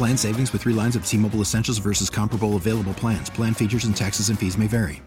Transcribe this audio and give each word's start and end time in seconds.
Plan 0.00 0.16
savings 0.16 0.50
with 0.54 0.62
three 0.62 0.72
lines 0.72 0.96
of 0.96 1.04
T 1.04 1.18
Mobile 1.18 1.42
Essentials 1.42 1.76
versus 1.76 2.08
comparable 2.08 2.56
available 2.56 2.94
plans. 2.94 3.28
Plan 3.28 3.52
features 3.52 3.84
and 3.84 3.94
taxes 3.94 4.30
and 4.30 4.38
fees 4.38 4.56
may 4.56 4.66
vary. 4.66 5.02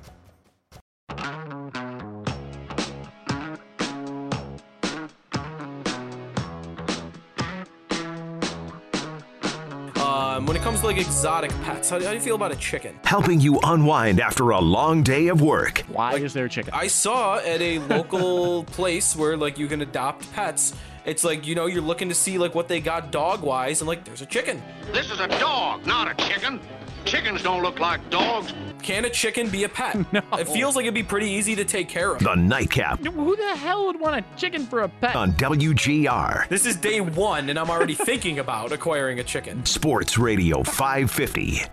Um, 10.00 10.46
when 10.46 10.56
it 10.56 10.62
comes 10.62 10.82
to 10.82 10.86
like 10.86 11.00
exotic 11.00 11.50
pets, 11.64 11.90
how, 11.90 12.00
how 12.00 12.10
do 12.10 12.14
you 12.14 12.22
feel 12.22 12.36
about 12.36 12.52
a 12.52 12.56
chicken? 12.56 13.00
helping 13.04 13.40
you 13.40 13.60
unwind 13.64 14.20
after 14.20 14.52
a 14.52 14.60
long 14.60 15.02
day 15.02 15.30
of 15.30 15.42
work. 15.42 15.80
Why 15.88 16.18
is 16.18 16.34
there 16.34 16.46
a 16.46 16.50
chicken? 16.50 16.72
I 16.72 16.86
saw 16.86 17.40
at 17.40 17.62
a 17.62 17.80
local 17.80 18.64
place 18.78 19.16
where 19.16 19.38
like 19.38 19.58
you 19.58 19.68
can 19.68 19.82
adopt 19.82 20.32
pets. 20.34 20.76
It's 21.06 21.24
like 21.24 21.46
you 21.46 21.56
know 21.56 21.66
you're 21.66 21.82
looking 21.82 22.10
to 22.10 22.16
see 22.16 22.38
like 22.38 22.56
what 22.56 22.68
they 22.68 22.80
got 22.80 23.12
dog 23.12 23.42
wise, 23.42 23.82
and 23.82 23.88
like 23.88 24.04
there's 24.06 24.22
a 24.22 24.26
chicken. 24.26 24.62
This 24.94 25.12
is 25.12 25.20
a 25.20 25.28
dog, 25.28 25.86
not 25.86 26.10
a 26.12 26.16
chicken. 26.30 26.60
Chickens 27.06 27.44
don't 27.44 27.62
look 27.62 27.80
like 27.80 28.10
dogs. 28.10 28.54
Can 28.82 29.04
a 29.04 29.10
chicken 29.10 29.50
be 29.50 29.66
a 29.66 29.70
pet? 29.70 29.98
No. 30.14 30.22
It 30.38 30.48
feels 30.48 30.76
like 30.78 30.84
it'd 30.84 30.94
be 30.94 31.04
pretty 31.04 31.28
easy 31.30 31.56
to 31.56 31.66
take 31.66 31.90
care 31.90 32.14
of. 32.14 32.20
The 32.20 32.36
Nightcap 32.36 33.00
Who 33.04 33.36
the 33.36 33.56
hell 33.58 33.88
would 33.88 34.00
want 34.00 34.24
a 34.26 34.38
chicken 34.38 34.66
for 34.66 34.84
a 34.84 34.90
pet? 34.90 35.16
on 35.16 35.34
WGR 35.34 36.48
This 36.48 36.66
is 36.66 36.78
day 36.78 37.02
one, 37.02 37.50
and 37.50 37.60
I'm 37.60 37.70
already 37.70 37.94
thinking 37.96 38.40
about 38.40 38.72
acquiring 38.72 39.20
a 39.20 39.24
chicken. 39.24 39.66
Sports 39.66 40.18
Radio 40.18 40.64
550. 40.64 41.64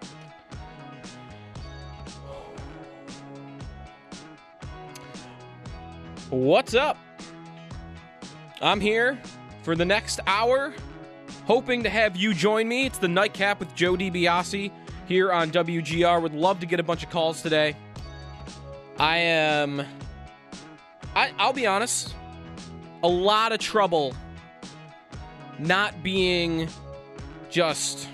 What's 6.30 6.74
up? 6.74 6.96
I'm 8.62 8.80
here 8.80 9.18
for 9.62 9.74
the 9.74 9.86
next 9.86 10.20
hour, 10.26 10.74
hoping 11.46 11.82
to 11.84 11.88
have 11.88 12.14
you 12.14 12.34
join 12.34 12.68
me. 12.68 12.84
It's 12.84 12.98
the 12.98 13.08
Nightcap 13.08 13.58
with 13.58 13.74
Joe 13.74 13.94
DiBiase 13.94 14.70
here 15.08 15.32
on 15.32 15.50
WGR. 15.50 16.20
Would 16.20 16.34
love 16.34 16.60
to 16.60 16.66
get 16.66 16.78
a 16.78 16.82
bunch 16.82 17.02
of 17.02 17.08
calls 17.08 17.40
today. 17.40 17.74
I 18.98 19.16
am, 19.16 19.80
I, 21.14 21.32
I'll 21.38 21.54
be 21.54 21.66
honest, 21.66 22.14
a 23.02 23.08
lot 23.08 23.52
of 23.52 23.60
trouble 23.60 24.14
not 25.58 26.02
being 26.02 26.68
just, 27.48 28.08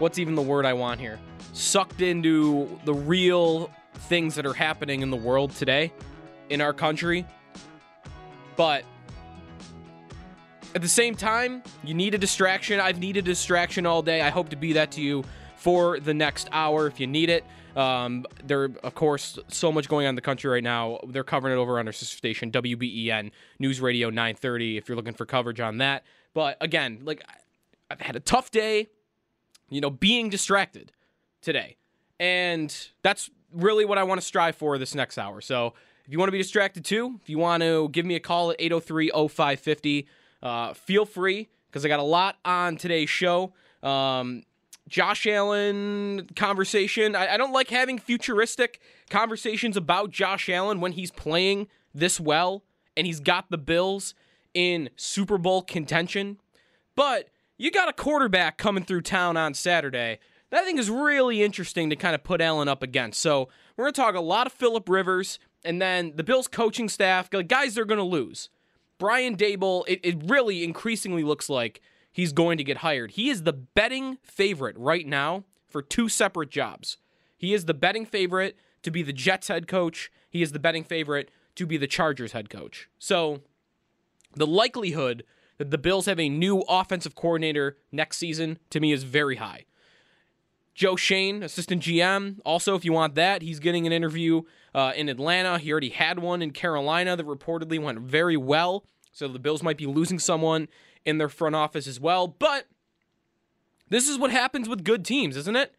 what's 0.00 0.18
even 0.18 0.34
the 0.34 0.42
word 0.42 0.66
I 0.66 0.72
want 0.72 0.98
here? 0.98 1.20
Sucked 1.52 2.02
into 2.02 2.76
the 2.84 2.94
real 2.94 3.70
things 3.94 4.34
that 4.34 4.46
are 4.46 4.54
happening 4.54 5.00
in 5.00 5.10
the 5.10 5.16
world 5.16 5.52
today 5.52 5.92
in 6.50 6.60
our 6.60 6.72
country. 6.72 7.24
But 8.56 8.84
at 10.74 10.82
the 10.82 10.88
same 10.88 11.14
time, 11.14 11.62
you 11.84 11.94
need 11.94 12.14
a 12.14 12.18
distraction. 12.18 12.80
I've 12.80 12.98
needed 12.98 13.24
a 13.24 13.30
distraction 13.30 13.86
all 13.86 14.02
day. 14.02 14.22
I 14.22 14.30
hope 14.30 14.48
to 14.50 14.56
be 14.56 14.72
that 14.74 14.92
to 14.92 15.02
you 15.02 15.24
for 15.56 16.00
the 16.00 16.14
next 16.14 16.48
hour 16.52 16.86
if 16.86 16.98
you 16.98 17.06
need 17.06 17.30
it. 17.30 17.44
Um, 17.76 18.26
there, 18.44 18.70
of 18.82 18.94
course, 18.94 19.38
so 19.48 19.72
much 19.72 19.88
going 19.88 20.06
on 20.06 20.10
in 20.10 20.14
the 20.14 20.22
country 20.22 20.50
right 20.50 20.62
now. 20.62 20.98
They're 21.08 21.24
covering 21.24 21.56
it 21.56 21.60
over 21.60 21.78
on 21.78 21.86
our 21.86 21.92
sister 21.92 22.16
station, 22.16 22.50
WBEN 22.50 23.30
News 23.58 23.80
Radio 23.80 24.10
930. 24.10 24.76
If 24.76 24.88
you're 24.88 24.96
looking 24.96 25.14
for 25.14 25.24
coverage 25.24 25.60
on 25.60 25.78
that, 25.78 26.04
but 26.34 26.56
again, 26.60 27.00
like 27.04 27.24
I've 27.90 28.00
had 28.00 28.16
a 28.16 28.20
tough 28.20 28.50
day, 28.50 28.88
you 29.70 29.80
know, 29.80 29.90
being 29.90 30.28
distracted 30.28 30.92
today, 31.40 31.76
and 32.20 32.74
that's 33.02 33.30
really 33.52 33.84
what 33.84 33.98
I 33.98 34.04
want 34.04 34.20
to 34.20 34.26
strive 34.26 34.56
for 34.56 34.76
this 34.78 34.94
next 34.94 35.16
hour. 35.16 35.40
So 35.40 35.74
if 36.04 36.12
you 36.12 36.18
want 36.18 36.28
to 36.28 36.32
be 36.32 36.38
distracted 36.38 36.84
too, 36.84 37.18
if 37.22 37.30
you 37.30 37.38
want 37.38 37.62
to 37.62 37.88
give 37.90 38.04
me 38.04 38.16
a 38.16 38.20
call 38.20 38.50
at 38.50 38.58
803-0550, 38.58 40.06
uh, 40.42 40.74
feel 40.74 41.04
free 41.04 41.48
because 41.70 41.84
I 41.84 41.88
got 41.88 42.00
a 42.00 42.04
lot 42.04 42.36
on 42.44 42.76
today's 42.76 43.10
show. 43.10 43.52
Um, 43.82 44.42
Josh 44.88 45.26
Allen 45.26 46.28
conversation. 46.36 47.14
I, 47.14 47.34
I 47.34 47.36
don't 47.36 47.52
like 47.52 47.70
having 47.70 47.98
futuristic 47.98 48.80
conversations 49.10 49.76
about 49.76 50.10
Josh 50.10 50.48
Allen 50.48 50.80
when 50.80 50.92
he's 50.92 51.10
playing 51.10 51.68
this 51.94 52.20
well 52.20 52.64
and 52.96 53.06
he's 53.06 53.20
got 53.20 53.50
the 53.50 53.58
Bills 53.58 54.14
in 54.54 54.90
Super 54.96 55.38
Bowl 55.38 55.62
contention. 55.62 56.38
But 56.94 57.28
you 57.56 57.70
got 57.70 57.88
a 57.88 57.92
quarterback 57.92 58.58
coming 58.58 58.84
through 58.84 59.02
town 59.02 59.36
on 59.36 59.54
Saturday 59.54 60.18
that 60.50 60.62
I 60.62 60.64
think 60.64 60.78
is 60.78 60.90
really 60.90 61.42
interesting 61.42 61.88
to 61.88 61.96
kind 61.96 62.14
of 62.14 62.22
put 62.22 62.40
Allen 62.40 62.68
up 62.68 62.82
against. 62.82 63.20
So 63.20 63.48
we're 63.76 63.84
going 63.84 63.94
to 63.94 64.00
talk 64.00 64.14
a 64.14 64.20
lot 64.20 64.46
of 64.46 64.52
Philip 64.52 64.88
Rivers 64.88 65.38
and 65.64 65.80
then 65.80 66.12
the 66.16 66.24
Bills 66.24 66.48
coaching 66.48 66.88
staff, 66.88 67.30
guys 67.30 67.74
they're 67.74 67.84
going 67.84 67.98
to 67.98 68.04
lose. 68.04 68.50
Brian 69.02 69.36
Daboll, 69.36 69.82
it, 69.88 69.98
it 70.04 70.30
really 70.30 70.62
increasingly 70.62 71.24
looks 71.24 71.50
like 71.50 71.80
he's 72.12 72.32
going 72.32 72.56
to 72.56 72.62
get 72.62 72.76
hired. 72.76 73.10
He 73.10 73.30
is 73.30 73.42
the 73.42 73.52
betting 73.52 74.18
favorite 74.22 74.78
right 74.78 75.04
now 75.04 75.42
for 75.66 75.82
two 75.82 76.08
separate 76.08 76.50
jobs. 76.50 76.98
He 77.36 77.52
is 77.52 77.64
the 77.64 77.74
betting 77.74 78.06
favorite 78.06 78.56
to 78.84 78.92
be 78.92 79.02
the 79.02 79.12
Jets 79.12 79.48
head 79.48 79.66
coach. 79.66 80.12
He 80.30 80.40
is 80.40 80.52
the 80.52 80.60
betting 80.60 80.84
favorite 80.84 81.32
to 81.56 81.66
be 81.66 81.76
the 81.76 81.88
Chargers 81.88 82.30
head 82.30 82.48
coach. 82.48 82.88
So 83.00 83.40
the 84.36 84.46
likelihood 84.46 85.24
that 85.58 85.72
the 85.72 85.78
Bills 85.78 86.06
have 86.06 86.20
a 86.20 86.28
new 86.28 86.60
offensive 86.68 87.16
coordinator 87.16 87.78
next 87.90 88.18
season 88.18 88.60
to 88.70 88.78
me 88.78 88.92
is 88.92 89.02
very 89.02 89.34
high. 89.34 89.64
Joe 90.74 90.96
Schoen, 90.96 91.42
assistant 91.42 91.82
GM. 91.82 92.40
Also, 92.44 92.74
if 92.74 92.84
you 92.84 92.92
want 92.92 93.14
that, 93.14 93.42
he's 93.42 93.60
getting 93.60 93.86
an 93.86 93.92
interview 93.92 94.42
uh, 94.74 94.92
in 94.96 95.08
Atlanta. 95.08 95.58
He 95.58 95.70
already 95.70 95.90
had 95.90 96.18
one 96.18 96.40
in 96.40 96.50
Carolina 96.50 97.16
that 97.16 97.26
reportedly 97.26 97.80
went 97.80 98.00
very 98.00 98.36
well. 98.36 98.84
So 99.12 99.28
the 99.28 99.38
Bills 99.38 99.62
might 99.62 99.76
be 99.76 99.86
losing 99.86 100.18
someone 100.18 100.68
in 101.04 101.18
their 101.18 101.28
front 101.28 101.54
office 101.54 101.86
as 101.86 102.00
well. 102.00 102.26
But 102.26 102.66
this 103.88 104.08
is 104.08 104.18
what 104.18 104.30
happens 104.30 104.68
with 104.68 104.84
good 104.84 105.04
teams, 105.04 105.36
isn't 105.36 105.56
it? 105.56 105.74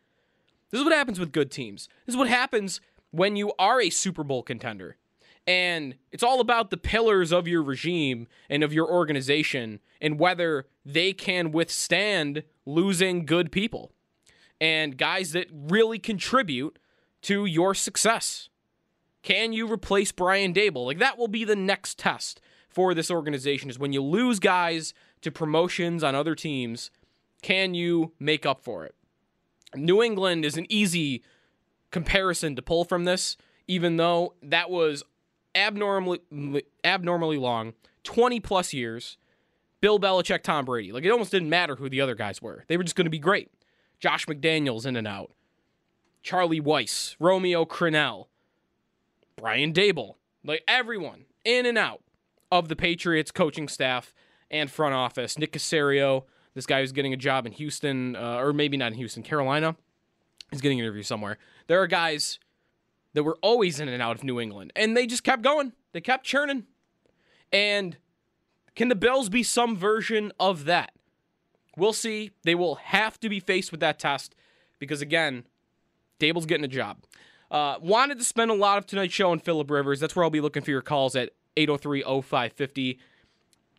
This 0.69 0.79
is 0.79 0.85
what 0.85 0.93
happens 0.93 1.19
with 1.19 1.31
good 1.31 1.49
teams. 1.49 1.89
This 2.05 2.13
is 2.13 2.17
what 2.17 2.27
happens 2.27 2.79
when 3.11 3.35
you 3.35 3.53
are 3.57 3.81
a 3.81 3.89
Super 3.89 4.23
Bowl 4.23 4.43
contender. 4.43 4.97
And 5.45 5.95
it's 6.11 6.23
all 6.23 6.39
about 6.39 6.69
the 6.69 6.77
pillars 6.77 7.33
of 7.33 7.47
your 7.47 7.61
regime 7.61 8.27
and 8.49 8.63
of 8.63 8.71
your 8.71 8.89
organization 8.89 9.79
and 9.99 10.19
whether 10.19 10.67
they 10.85 11.13
can 11.13 11.51
withstand 11.51 12.43
losing 12.65 13.25
good 13.25 13.51
people 13.51 13.91
and 14.63 14.97
guys 14.97 15.33
that 15.33 15.47
really 15.51 15.99
contribute 15.99 16.79
to 17.21 17.45
your 17.45 17.75
success. 17.75 18.47
Can 19.21 19.51
you 19.51 19.69
replace 19.69 20.13
Brian 20.13 20.53
Daboll? 20.53 20.85
Like 20.85 20.99
that 20.99 21.17
will 21.17 21.27
be 21.27 21.43
the 21.43 21.55
next 21.55 21.99
test 21.99 22.39
for 22.69 22.93
this 22.93 23.11
organization 23.11 23.69
is 23.69 23.77
when 23.77 23.91
you 23.91 24.01
lose 24.01 24.39
guys 24.39 24.93
to 25.21 25.31
promotions 25.31 26.01
on 26.01 26.15
other 26.15 26.33
teams, 26.33 26.91
can 27.41 27.73
you 27.73 28.13
make 28.19 28.45
up 28.45 28.63
for 28.63 28.85
it? 28.85 28.95
New 29.75 30.01
England 30.01 30.45
is 30.45 30.55
an 30.55 30.65
easy 30.69 31.23
comparison 31.91 32.55
to 32.55 32.61
pull 32.61 32.85
from 32.85 33.03
this, 33.03 33.35
even 33.67 33.97
though 33.97 34.33
that 34.41 34.69
was 34.69 35.03
abnormally 35.55 36.21
abnormally 36.85 37.37
long, 37.37 37.73
20 38.05 38.39
plus 38.39 38.71
years. 38.71 39.17
Bill 39.81 39.99
Belichick, 39.99 40.43
Tom 40.43 40.63
Brady. 40.63 40.93
Like 40.93 41.03
it 41.03 41.11
almost 41.11 41.31
didn't 41.31 41.49
matter 41.49 41.75
who 41.75 41.89
the 41.89 41.99
other 41.99 42.15
guys 42.15 42.41
were. 42.41 42.63
They 42.69 42.77
were 42.77 42.83
just 42.83 42.95
going 42.95 43.07
to 43.07 43.11
be 43.11 43.19
great. 43.19 43.51
Josh 44.03 44.25
McDaniels 44.25 44.85
in 44.85 44.97
and 44.97 45.07
out. 45.07 45.31
Charlie 46.21 46.59
Weis, 46.59 47.15
Romeo 47.21 47.63
Crennel, 47.63 48.27
Brian 49.37 49.71
Daboll. 49.71 50.15
Like 50.43 50.61
everyone 50.67 51.23
in 51.45 51.65
and 51.65 51.77
out 51.77 52.01
of 52.51 52.67
the 52.67 52.75
Patriots 52.75 53.31
coaching 53.31 53.69
staff 53.69 54.13
and 54.51 54.69
front 54.69 54.93
office. 54.93 55.39
Nick 55.39 55.53
Caserio, 55.53 56.25
This 56.53 56.65
guy 56.65 56.81
who's 56.81 56.91
getting 56.91 57.13
a 57.13 57.17
job 57.17 57.45
in 57.45 57.53
Houston, 57.53 58.17
uh, 58.17 58.39
or 58.39 58.51
maybe 58.51 58.75
not 58.75 58.91
in 58.91 58.97
Houston, 58.97 59.23
Carolina. 59.23 59.77
He's 60.51 60.59
getting 60.59 60.81
an 60.81 60.83
interview 60.83 61.03
somewhere. 61.03 61.37
There 61.67 61.81
are 61.81 61.87
guys 61.87 62.39
that 63.13 63.23
were 63.23 63.37
always 63.41 63.79
in 63.79 63.87
and 63.87 64.01
out 64.01 64.17
of 64.17 64.23
New 64.25 64.37
England, 64.37 64.73
and 64.75 64.97
they 64.97 65.07
just 65.07 65.23
kept 65.23 65.43
going. 65.43 65.71
They 65.93 66.01
kept 66.01 66.25
churning. 66.25 66.65
And 67.53 67.95
can 68.75 68.89
the 68.89 68.95
Bills 68.95 69.29
be 69.29 69.43
some 69.43 69.77
version 69.77 70.33
of 70.41 70.65
that? 70.65 70.91
We'll 71.75 71.93
see. 71.93 72.31
They 72.43 72.55
will 72.55 72.75
have 72.75 73.19
to 73.21 73.29
be 73.29 73.39
faced 73.39 73.71
with 73.71 73.79
that 73.79 73.99
test 73.99 74.35
because, 74.79 75.01
again, 75.01 75.45
Daboll's 76.19 76.45
getting 76.45 76.65
a 76.65 76.69
job. 76.69 76.97
Uh, 77.49 77.77
wanted 77.81 78.17
to 78.17 78.23
spend 78.23 78.51
a 78.51 78.55
lot 78.55 78.77
of 78.77 78.85
tonight's 78.85 79.13
show 79.13 79.31
on 79.31 79.39
Philip 79.39 79.69
Rivers. 79.69 79.99
That's 79.99 80.15
where 80.15 80.23
I'll 80.23 80.31
be 80.31 80.41
looking 80.41 80.63
for 80.63 80.71
your 80.71 80.81
calls 80.81 81.15
at 81.15 81.31
803 81.57 82.01
0550. 82.03 82.99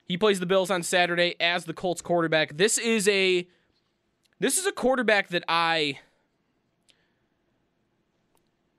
He 0.07 0.19
plays 0.19 0.39
the 0.39 0.47
Bills 0.47 0.71
on 0.71 0.83
Saturday 0.83 1.35
as 1.41 1.65
the 1.65 1.73
Colts 1.73 2.03
quarterback. 2.03 2.57
This 2.57 2.79
is 2.79 3.09
a 3.09 3.47
this 4.39 4.59
is 4.59 4.67
a 4.67 4.73
quarterback 4.73 5.29
that 5.29 5.45
I 5.49 5.99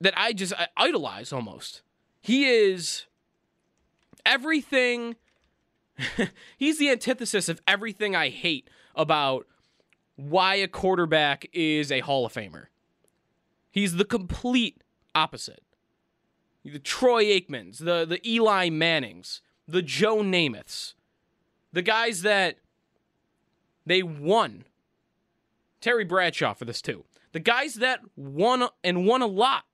that 0.00 0.14
I 0.16 0.32
just 0.32 0.52
I 0.54 0.68
idolize 0.76 1.32
almost. 1.32 1.82
He 2.20 2.46
is 2.46 3.06
everything 4.24 5.16
he's 6.56 6.78
the 6.78 6.90
antithesis 6.90 7.48
of 7.48 7.60
everything 7.66 8.14
I 8.14 8.28
hate 8.28 8.68
about 8.94 9.46
why 10.16 10.56
a 10.56 10.68
quarterback 10.68 11.46
is 11.52 11.92
a 11.92 12.00
Hall 12.00 12.26
of 12.26 12.32
Famer. 12.32 12.66
He's 13.70 13.96
the 13.96 14.04
complete 14.04 14.82
opposite. 15.14 15.62
The 16.64 16.78
Troy 16.78 17.24
Aikmans, 17.26 17.78
the 17.78 18.04
the 18.04 18.20
Eli 18.28 18.70
Mannings, 18.70 19.40
the 19.68 19.82
Joe 19.82 20.18
Namaths, 20.18 20.94
the 21.72 21.82
guys 21.82 22.22
that 22.22 22.56
they 23.84 24.02
won. 24.02 24.64
Terry 25.80 26.04
Bradshaw 26.04 26.54
for 26.54 26.64
this 26.64 26.82
too. 26.82 27.04
The 27.32 27.40
guys 27.40 27.74
that 27.74 28.00
won 28.16 28.68
and 28.82 29.06
won 29.06 29.22
a 29.22 29.26
lot. 29.26 29.64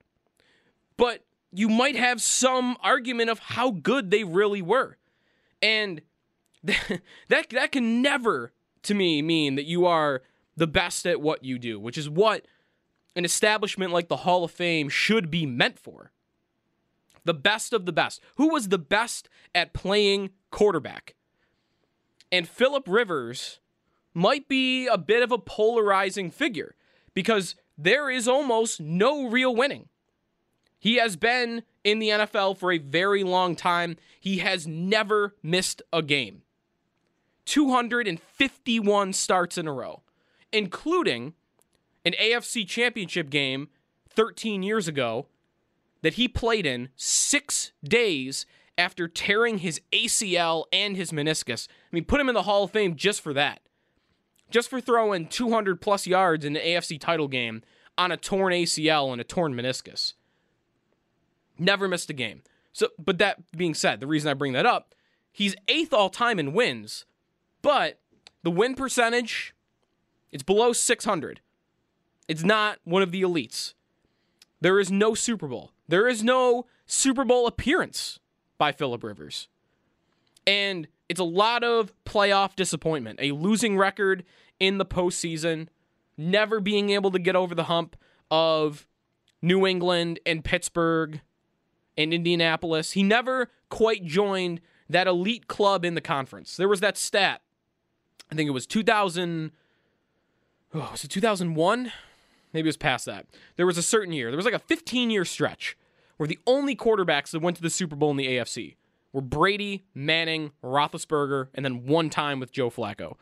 But 0.97 1.25
you 1.51 1.69
might 1.69 1.95
have 1.95 2.21
some 2.21 2.77
argument 2.81 3.29
of 3.29 3.39
how 3.39 3.71
good 3.71 4.11
they 4.11 4.23
really 4.23 4.61
were. 4.61 4.97
And 5.61 6.01
that 7.27 7.49
that 7.49 7.71
can 7.71 8.01
never 8.01 8.53
to 8.83 8.93
me 8.93 9.21
mean 9.21 9.55
that 9.55 9.65
you 9.65 9.85
are 9.85 10.21
the 10.55 10.67
best 10.67 11.05
at 11.05 11.21
what 11.21 11.43
you 11.43 11.57
do, 11.57 11.79
which 11.79 11.97
is 11.97 12.09
what 12.09 12.45
an 13.15 13.25
establishment 13.25 13.91
like 13.91 14.07
the 14.07 14.17
Hall 14.17 14.43
of 14.43 14.51
Fame 14.51 14.89
should 14.89 15.29
be 15.29 15.45
meant 15.45 15.79
for. 15.79 16.11
The 17.25 17.33
best 17.33 17.73
of 17.73 17.85
the 17.85 17.93
best. 17.93 18.21
Who 18.35 18.49
was 18.49 18.67
the 18.67 18.77
best 18.77 19.29
at 19.55 19.73
playing 19.73 20.31
quarterback? 20.51 21.15
And 22.31 22.47
Philip 22.47 22.85
Rivers 22.87 23.59
might 24.13 24.47
be 24.47 24.87
a 24.87 24.97
bit 24.97 25.23
of 25.23 25.31
a 25.31 25.37
polarizing 25.37 26.31
figure 26.31 26.75
because 27.13 27.55
there 27.77 28.09
is 28.09 28.27
almost 28.27 28.81
no 28.81 29.27
real 29.27 29.55
winning. 29.55 29.89
He 30.79 30.95
has 30.95 31.15
been 31.15 31.63
in 31.83 31.99
the 31.99 32.09
NFL 32.09 32.57
for 32.57 32.71
a 32.71 32.77
very 32.77 33.23
long 33.23 33.55
time. 33.55 33.95
He 34.19 34.39
has 34.39 34.67
never 34.67 35.35
missed 35.41 35.81
a 35.93 36.01
game. 36.01 36.41
251 37.45 39.13
starts 39.13 39.57
in 39.57 39.67
a 39.67 39.73
row, 39.73 40.01
including 40.51 41.33
an 42.05 42.13
AFC 42.19 42.67
championship 42.67 43.29
game 43.29 43.69
13 44.09 44.63
years 44.63 44.87
ago 44.87 45.27
that 46.01 46.13
he 46.13 46.27
played 46.27 46.65
in 46.65 46.89
six 46.95 47.71
days 47.83 48.45
after 48.77 49.07
tearing 49.07 49.59
his 49.59 49.81
ACL 49.91 50.65
and 50.71 50.97
his 50.97 51.11
meniscus. 51.11 51.67
I 51.69 51.95
mean, 51.95 52.05
put 52.05 52.19
him 52.19 52.29
in 52.29 52.35
the 52.35 52.43
Hall 52.43 52.63
of 52.63 52.71
Fame 52.71 52.95
just 52.95 53.21
for 53.21 53.33
that. 53.33 53.61
Just 54.49 54.69
for 54.69 54.81
throwing 54.81 55.27
200 55.27 55.81
plus 55.81 56.05
yards 56.05 56.45
in 56.45 56.53
the 56.53 56.59
AFC 56.59 56.99
title 56.99 57.27
game 57.27 57.63
on 57.97 58.11
a 58.11 58.17
torn 58.17 58.53
ACL 58.53 59.11
and 59.11 59.21
a 59.21 59.23
torn 59.23 59.53
meniscus. 59.53 60.13
Never 61.57 61.87
missed 61.87 62.09
a 62.09 62.13
game. 62.13 62.41
So, 62.71 62.89
but 62.97 63.19
that 63.19 63.51
being 63.55 63.73
said, 63.73 63.99
the 63.99 64.07
reason 64.07 64.29
I 64.29 64.33
bring 64.33 64.53
that 64.53 64.65
up, 64.65 64.95
he's 65.31 65.55
eighth 65.67 65.93
all 65.93 66.09
time 66.09 66.39
in 66.39 66.53
wins, 66.53 67.05
but 67.63 67.99
the 68.43 68.51
win 68.51 68.75
percentage, 68.75 69.55
it's 70.31 70.43
below 70.43 70.71
600. 70.71 71.41
It's 72.27 72.43
not 72.43 72.77
one 72.83 73.01
of 73.01 73.11
the 73.11 73.23
elites. 73.23 73.73
There 74.61 74.79
is 74.79 74.91
no 74.91 75.15
Super 75.15 75.47
Bowl. 75.47 75.71
There 75.87 76.07
is 76.07 76.23
no 76.23 76.67
Super 76.85 77.25
Bowl 77.25 77.47
appearance 77.47 78.19
by 78.57 78.71
Philip 78.71 79.03
Rivers. 79.03 79.47
And 80.45 80.87
it's 81.09 81.19
a 81.19 81.25
lot 81.25 81.63
of 81.63 81.93
playoff 82.05 82.55
disappointment, 82.55 83.19
a 83.21 83.31
losing 83.31 83.77
record 83.77 84.23
in 84.59 84.77
the 84.77 84.85
postseason, 84.85 85.67
never 86.17 86.59
being 86.59 86.91
able 86.91 87.11
to 87.11 87.19
get 87.19 87.35
over 87.35 87.55
the 87.55 87.65
hump 87.65 87.95
of 88.29 88.87
New 89.41 89.67
England 89.67 90.19
and 90.25 90.43
Pittsburgh 90.43 91.21
and 91.97 92.13
Indianapolis. 92.13 92.91
He 92.91 93.03
never 93.03 93.49
quite 93.69 94.05
joined 94.05 94.61
that 94.89 95.07
elite 95.07 95.47
club 95.47 95.83
in 95.85 95.95
the 95.95 96.01
conference. 96.01 96.57
There 96.57 96.69
was 96.69 96.79
that 96.79 96.97
stat. 96.97 97.41
I 98.33 98.35
think 98.35 98.47
it 98.47 98.51
was 98.51 98.65
2000 98.65 99.51
oh, 100.73 100.89
was 100.91 101.03
it 101.03 101.09
2001? 101.09 101.91
Maybe 102.51 102.65
it 102.65 102.67
was 102.67 102.77
past 102.77 103.05
that. 103.05 103.27
There 103.57 103.67
was 103.67 103.77
a 103.77 103.83
certain 103.83 104.11
year. 104.11 104.31
There 104.31 104.37
was 104.37 104.45
like 104.45 104.55
a 104.55 104.59
15 104.59 105.11
year 105.11 105.23
stretch 105.23 105.77
where 106.17 106.25
the 106.25 106.39
only 106.47 106.75
quarterbacks 106.75 107.29
that 107.29 107.43
went 107.43 107.57
to 107.57 107.61
the 107.61 107.69
Super 107.69 107.95
Bowl 107.95 108.09
in 108.09 108.17
the 108.17 108.25
AFC 108.25 108.75
were 109.11 109.21
Brady, 109.21 109.85
Manning, 109.93 110.51
Roethlisberger, 110.63 111.49
and 111.53 111.63
then 111.63 111.85
one 111.85 112.09
time 112.09 112.39
with 112.39 112.51
Joe 112.51 112.71
Flacco. 112.71 113.17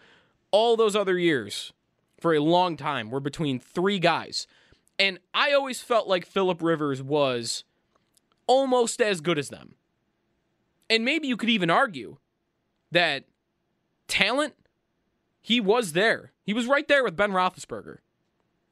All 0.50 0.78
those 0.78 0.96
other 0.96 1.18
years, 1.18 1.74
for 2.18 2.34
a 2.34 2.40
long 2.40 2.78
time, 2.78 3.10
were 3.10 3.20
between 3.20 3.60
three 3.60 4.00
guys. 4.00 4.48
And 4.98 5.20
I 5.34 5.52
always 5.52 5.82
felt 5.82 6.08
like 6.08 6.26
Philip 6.26 6.62
Rivers 6.62 7.04
was 7.04 7.66
almost 8.48 9.02
as 9.02 9.20
good 9.20 9.38
as 9.38 9.50
them. 9.50 9.76
And 10.90 11.04
maybe 11.04 11.28
you 11.28 11.36
could 11.36 11.50
even 11.50 11.70
argue 11.70 12.18
that 12.92 13.26
talent, 14.08 14.54
he 15.42 15.60
was 15.60 15.94
there. 15.94 16.32
He 16.44 16.54
was 16.54 16.68
right 16.68 16.88
there 16.88 17.04
with 17.04 17.16
Ben 17.16 17.32
Roethlisberger. 17.32 17.98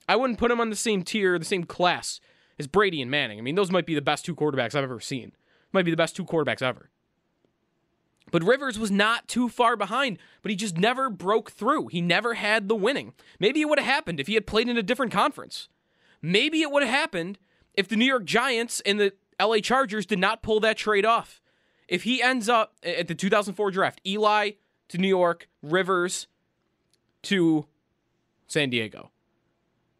I 0.07 0.15
wouldn't 0.15 0.39
put 0.39 0.51
him 0.51 0.59
on 0.59 0.69
the 0.69 0.75
same 0.75 1.03
tier, 1.03 1.37
the 1.37 1.45
same 1.45 1.63
class 1.63 2.19
as 2.57 2.67
Brady 2.67 3.01
and 3.01 3.11
Manning. 3.11 3.39
I 3.39 3.41
mean, 3.41 3.55
those 3.55 3.71
might 3.71 3.85
be 3.85 3.95
the 3.95 4.01
best 4.01 4.25
two 4.25 4.35
quarterbacks 4.35 4.75
I've 4.75 4.83
ever 4.83 4.99
seen. 4.99 5.33
Might 5.71 5.85
be 5.85 5.91
the 5.91 5.97
best 5.97 6.15
two 6.15 6.25
quarterbacks 6.25 6.61
ever. 6.61 6.89
But 8.31 8.43
Rivers 8.43 8.77
was 8.77 8.91
not 8.91 9.27
too 9.27 9.49
far 9.49 9.75
behind, 9.75 10.19
but 10.41 10.51
he 10.51 10.55
just 10.55 10.77
never 10.77 11.09
broke 11.09 11.51
through. 11.51 11.87
He 11.87 12.01
never 12.01 12.35
had 12.35 12.67
the 12.67 12.75
winning. 12.75 13.13
Maybe 13.39 13.61
it 13.61 13.69
would 13.69 13.79
have 13.79 13.87
happened 13.87 14.19
if 14.19 14.27
he 14.27 14.35
had 14.35 14.45
played 14.45 14.69
in 14.69 14.77
a 14.77 14.83
different 14.83 15.11
conference. 15.11 15.67
Maybe 16.21 16.61
it 16.61 16.71
would 16.71 16.83
have 16.83 16.93
happened 16.93 17.39
if 17.73 17.87
the 17.87 17.95
New 17.95 18.05
York 18.05 18.25
Giants 18.25 18.81
and 18.81 18.99
the 18.99 19.13
LA 19.41 19.59
Chargers 19.59 20.05
did 20.05 20.19
not 20.19 20.43
pull 20.43 20.59
that 20.59 20.77
trade 20.77 21.05
off. 21.05 21.41
If 21.87 22.03
he 22.03 22.21
ends 22.21 22.47
up 22.47 22.75
at 22.83 23.07
the 23.07 23.15
2004 23.15 23.71
draft, 23.71 24.01
Eli 24.05 24.51
to 24.89 24.97
New 24.97 25.07
York, 25.07 25.47
Rivers 25.63 26.27
to 27.23 27.65
San 28.47 28.69
Diego. 28.69 29.11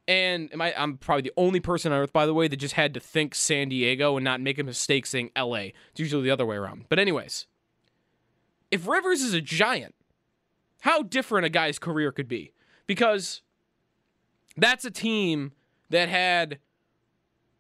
And 0.08 0.50
I, 0.60 0.72
am 0.72 0.98
probably 0.98 1.22
the 1.22 1.34
only 1.38 1.60
person 1.60 1.92
on 1.92 2.00
earth, 2.00 2.12
by 2.12 2.26
the 2.26 2.34
way, 2.34 2.48
that 2.48 2.58
just 2.58 2.74
had 2.74 2.96
to 2.96 3.00
think 3.00 3.36
San 3.36 3.70
Diego 3.70 4.18
and 4.18 4.24
not 4.24 4.42
make 4.42 4.58
a 4.58 4.64
mistake 4.64 5.06
saying 5.06 5.30
LA. 5.38 5.70
It's 5.92 6.00
usually 6.00 6.24
the 6.24 6.32
other 6.32 6.48
way 6.48 6.56
around. 6.56 6.86
But, 6.90 6.98
anyways, 6.98 7.46
if 8.72 8.88
Rivers 8.88 9.22
is 9.22 9.36
a 9.36 9.42
giant, 9.42 9.94
how 10.82 11.04
different 11.04 11.46
a 11.46 11.50
guy's 11.50 11.78
career 11.78 12.12
could 12.12 12.28
be. 12.28 12.54
Because 12.88 13.42
that's 14.58 14.84
a 14.84 14.92
team 14.92 15.52
that 15.90 16.10
had 16.10 16.60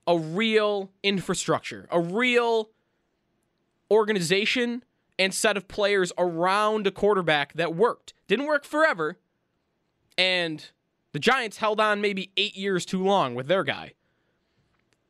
a 0.07 0.17
real 0.17 0.91
infrastructure, 1.03 1.87
a 1.91 1.99
real 1.99 2.71
organization 3.91 4.83
and 5.17 5.33
set 5.33 5.57
of 5.57 5.67
players 5.67 6.11
around 6.17 6.87
a 6.87 6.91
quarterback 6.91 7.53
that 7.53 7.75
worked. 7.75 8.13
Didn't 8.27 8.47
work 8.47 8.65
forever. 8.65 9.17
And 10.19 10.65
the 11.13 11.19
Giants 11.19 11.57
held 11.57 11.79
on 11.79 12.01
maybe 12.01 12.29
eight 12.35 12.57
years 12.57 12.85
too 12.85 13.01
long 13.01 13.35
with 13.35 13.47
their 13.47 13.63
guy. 13.63 13.93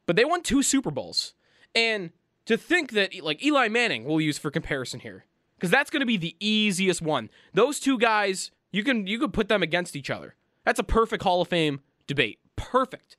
But 0.06 0.16
they 0.16 0.24
won 0.24 0.44
two 0.44 0.62
Super 0.62 0.92
Bowls. 0.92 1.34
And 1.74 2.12
to 2.46 2.58
think 2.58 2.92
that, 2.92 3.20
like 3.24 3.44
Eli 3.44 3.70
Manning, 3.70 4.04
we'll 4.04 4.22
use 4.22 4.38
for 4.38 4.52
comparison 4.52 5.00
here, 5.00 5.26
because 5.56 5.72
that's 5.72 5.90
going 5.90 6.02
to 6.02 6.06
be 6.06 6.18
the 6.18 6.36
easiest 6.40 7.02
one. 7.02 7.32
Those 7.56 7.80
two 7.80 7.98
guys, 7.98 8.52
you 8.72 8.84
can 8.84 9.08
you 9.08 9.18
could 9.18 9.34
put 9.34 9.50
them 9.50 9.64
against 9.64 9.96
each 9.96 10.12
other. 10.12 10.36
That's 10.64 10.80
a 10.80 10.84
perfect 10.84 11.24
Hall 11.24 11.42
of 11.42 11.48
Fame 11.48 11.82
debate. 12.06 12.38
Perfect. 12.56 13.18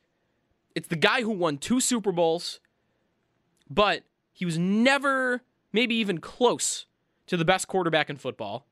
It's 0.76 0.87
the 0.87 0.97
guy 0.97 1.23
who 1.23 1.30
won 1.30 1.59
two 1.59 1.80
Super 1.80 2.12
Bowls, 2.12 2.61
but 3.68 4.04
he 4.32 4.44
was 4.44 4.59
never 4.59 5.42
maybe 5.73 5.97
even 5.97 6.18
close 6.18 6.87
to 7.26 7.37
the 7.37 7.44
best 7.44 7.66
quarterback 7.66 8.09
in 8.09 8.16
football. 8.16 8.68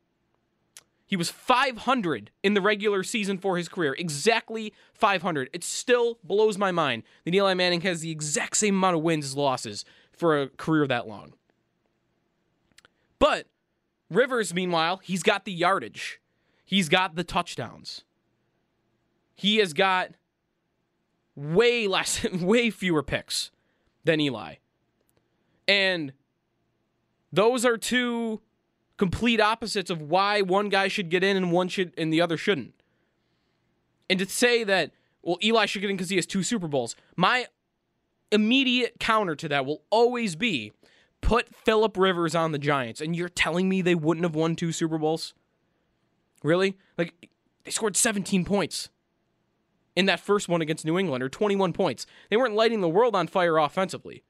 He 1.08 1.16
was 1.16 1.30
500 1.30 2.30
in 2.42 2.52
the 2.52 2.60
regular 2.60 3.02
season 3.02 3.38
for 3.38 3.56
his 3.56 3.68
career. 3.68 3.96
Exactly 3.98 4.74
500. 4.92 5.48
It 5.54 5.64
still 5.64 6.18
blows 6.22 6.58
my 6.58 6.70
mind 6.70 7.02
that 7.24 7.34
Eli 7.34 7.54
Manning 7.54 7.80
has 7.80 8.02
the 8.02 8.10
exact 8.10 8.58
same 8.58 8.76
amount 8.76 8.96
of 8.96 9.02
wins 9.02 9.24
as 9.24 9.34
losses 9.34 9.86
for 10.12 10.40
a 10.40 10.48
career 10.48 10.86
that 10.86 11.08
long. 11.08 11.32
But 13.18 13.46
Rivers, 14.10 14.52
meanwhile, 14.52 14.98
he's 14.98 15.22
got 15.22 15.46
the 15.46 15.52
yardage. 15.52 16.20
He's 16.64 16.90
got 16.90 17.16
the 17.16 17.24
touchdowns. 17.24 18.04
He 19.34 19.56
has 19.56 19.72
got 19.72 20.10
way 21.34 21.86
less, 21.86 22.22
way 22.32 22.68
fewer 22.68 23.02
picks 23.02 23.50
than 24.04 24.20
Eli. 24.20 24.56
And 25.66 26.12
those 27.32 27.64
are 27.64 27.78
two 27.78 28.42
complete 28.98 29.40
opposites 29.40 29.90
of 29.90 30.02
why 30.02 30.42
one 30.42 30.68
guy 30.68 30.88
should 30.88 31.08
get 31.08 31.24
in 31.24 31.36
and 31.36 31.50
one 31.52 31.68
should 31.68 31.94
and 31.96 32.12
the 32.12 32.20
other 32.20 32.36
shouldn't. 32.36 32.74
And 34.10 34.18
to 34.18 34.26
say 34.26 34.64
that 34.64 34.90
well 35.22 35.38
Eli 35.42 35.66
should 35.66 35.80
get 35.80 35.90
in 35.90 35.96
because 35.96 36.10
he 36.10 36.16
has 36.16 36.26
two 36.26 36.42
Super 36.42 36.68
Bowls, 36.68 36.94
my 37.16 37.46
immediate 38.30 39.00
counter 39.00 39.34
to 39.36 39.48
that 39.48 39.64
will 39.64 39.82
always 39.90 40.36
be 40.36 40.72
put 41.20 41.54
Philip 41.54 41.96
Rivers 41.96 42.34
on 42.34 42.52
the 42.52 42.58
Giants, 42.58 43.00
and 43.00 43.16
you're 43.16 43.28
telling 43.28 43.68
me 43.68 43.80
they 43.80 43.94
wouldn't 43.94 44.24
have 44.24 44.34
won 44.34 44.54
two 44.54 44.72
Super 44.72 44.98
Bowls? 44.98 45.34
Really? 46.42 46.76
Like 46.96 47.28
they 47.64 47.70
scored 47.70 47.96
17 47.96 48.44
points 48.44 48.90
in 49.96 50.06
that 50.06 50.20
first 50.20 50.48
one 50.48 50.62
against 50.62 50.84
New 50.84 50.98
England, 50.98 51.24
or 51.24 51.28
21 51.28 51.72
points. 51.72 52.06
They 52.30 52.36
weren't 52.36 52.54
lighting 52.54 52.80
the 52.80 52.88
world 52.88 53.16
on 53.16 53.26
fire 53.26 53.58
offensively. 53.58 54.22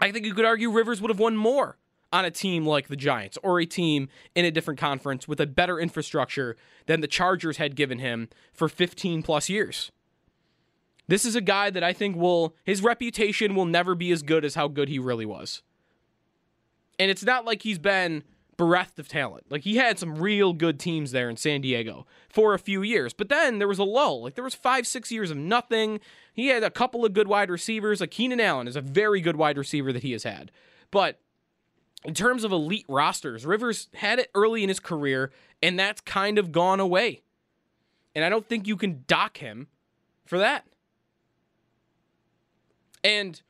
I 0.00 0.10
think 0.10 0.24
you 0.24 0.32
could 0.32 0.46
argue 0.46 0.70
Rivers 0.70 1.02
would 1.02 1.10
have 1.10 1.18
won 1.18 1.36
more 1.36 1.76
on 2.12 2.24
a 2.24 2.30
team 2.30 2.66
like 2.66 2.88
the 2.88 2.96
Giants 2.96 3.38
or 3.42 3.60
a 3.60 3.66
team 3.66 4.08
in 4.34 4.44
a 4.44 4.50
different 4.50 4.78
conference 4.78 5.26
with 5.26 5.40
a 5.40 5.46
better 5.46 5.80
infrastructure 5.80 6.56
than 6.86 7.00
the 7.00 7.06
Chargers 7.06 7.56
had 7.56 7.74
given 7.74 7.98
him 7.98 8.28
for 8.52 8.68
15 8.68 9.22
plus 9.22 9.48
years. 9.48 9.90
This 11.08 11.24
is 11.24 11.34
a 11.34 11.40
guy 11.40 11.70
that 11.70 11.82
I 11.82 11.92
think 11.92 12.16
will, 12.16 12.54
his 12.64 12.82
reputation 12.82 13.54
will 13.54 13.64
never 13.64 13.94
be 13.94 14.12
as 14.12 14.22
good 14.22 14.44
as 14.44 14.54
how 14.54 14.68
good 14.68 14.88
he 14.88 14.98
really 14.98 15.26
was. 15.26 15.62
And 16.98 17.10
it's 17.10 17.24
not 17.24 17.44
like 17.44 17.62
he's 17.62 17.78
been 17.78 18.22
bereft 18.56 18.98
of 18.98 19.08
talent. 19.08 19.50
Like 19.50 19.62
he 19.62 19.76
had 19.76 19.98
some 19.98 20.16
real 20.16 20.52
good 20.52 20.78
teams 20.78 21.10
there 21.10 21.28
in 21.28 21.36
San 21.36 21.62
Diego 21.62 22.06
for 22.28 22.54
a 22.54 22.58
few 22.58 22.82
years, 22.82 23.12
but 23.12 23.28
then 23.28 23.58
there 23.58 23.66
was 23.66 23.78
a 23.78 23.84
lull. 23.84 24.22
Like 24.22 24.34
there 24.34 24.44
was 24.44 24.54
five, 24.54 24.86
six 24.86 25.10
years 25.10 25.30
of 25.30 25.36
nothing. 25.36 26.00
He 26.32 26.48
had 26.48 26.62
a 26.62 26.70
couple 26.70 27.04
of 27.04 27.12
good 27.12 27.26
wide 27.26 27.50
receivers. 27.50 28.00
Like 28.00 28.10
Keenan 28.10 28.40
Allen 28.40 28.68
is 28.68 28.76
a 28.76 28.80
very 28.80 29.20
good 29.20 29.36
wide 29.36 29.58
receiver 29.58 29.92
that 29.92 30.02
he 30.02 30.12
has 30.12 30.22
had. 30.22 30.52
But 30.90 31.18
in 32.04 32.14
terms 32.14 32.44
of 32.44 32.52
elite 32.52 32.86
rosters, 32.88 33.46
Rivers 33.46 33.88
had 33.94 34.18
it 34.18 34.30
early 34.34 34.62
in 34.62 34.68
his 34.68 34.80
career, 34.80 35.30
and 35.62 35.78
that's 35.78 36.00
kind 36.00 36.38
of 36.38 36.52
gone 36.52 36.80
away. 36.80 37.22
And 38.14 38.24
I 38.24 38.28
don't 38.28 38.46
think 38.46 38.66
you 38.66 38.76
can 38.76 39.04
dock 39.06 39.38
him 39.38 39.68
for 40.26 40.38
that. 40.38 40.66
And 43.04 43.40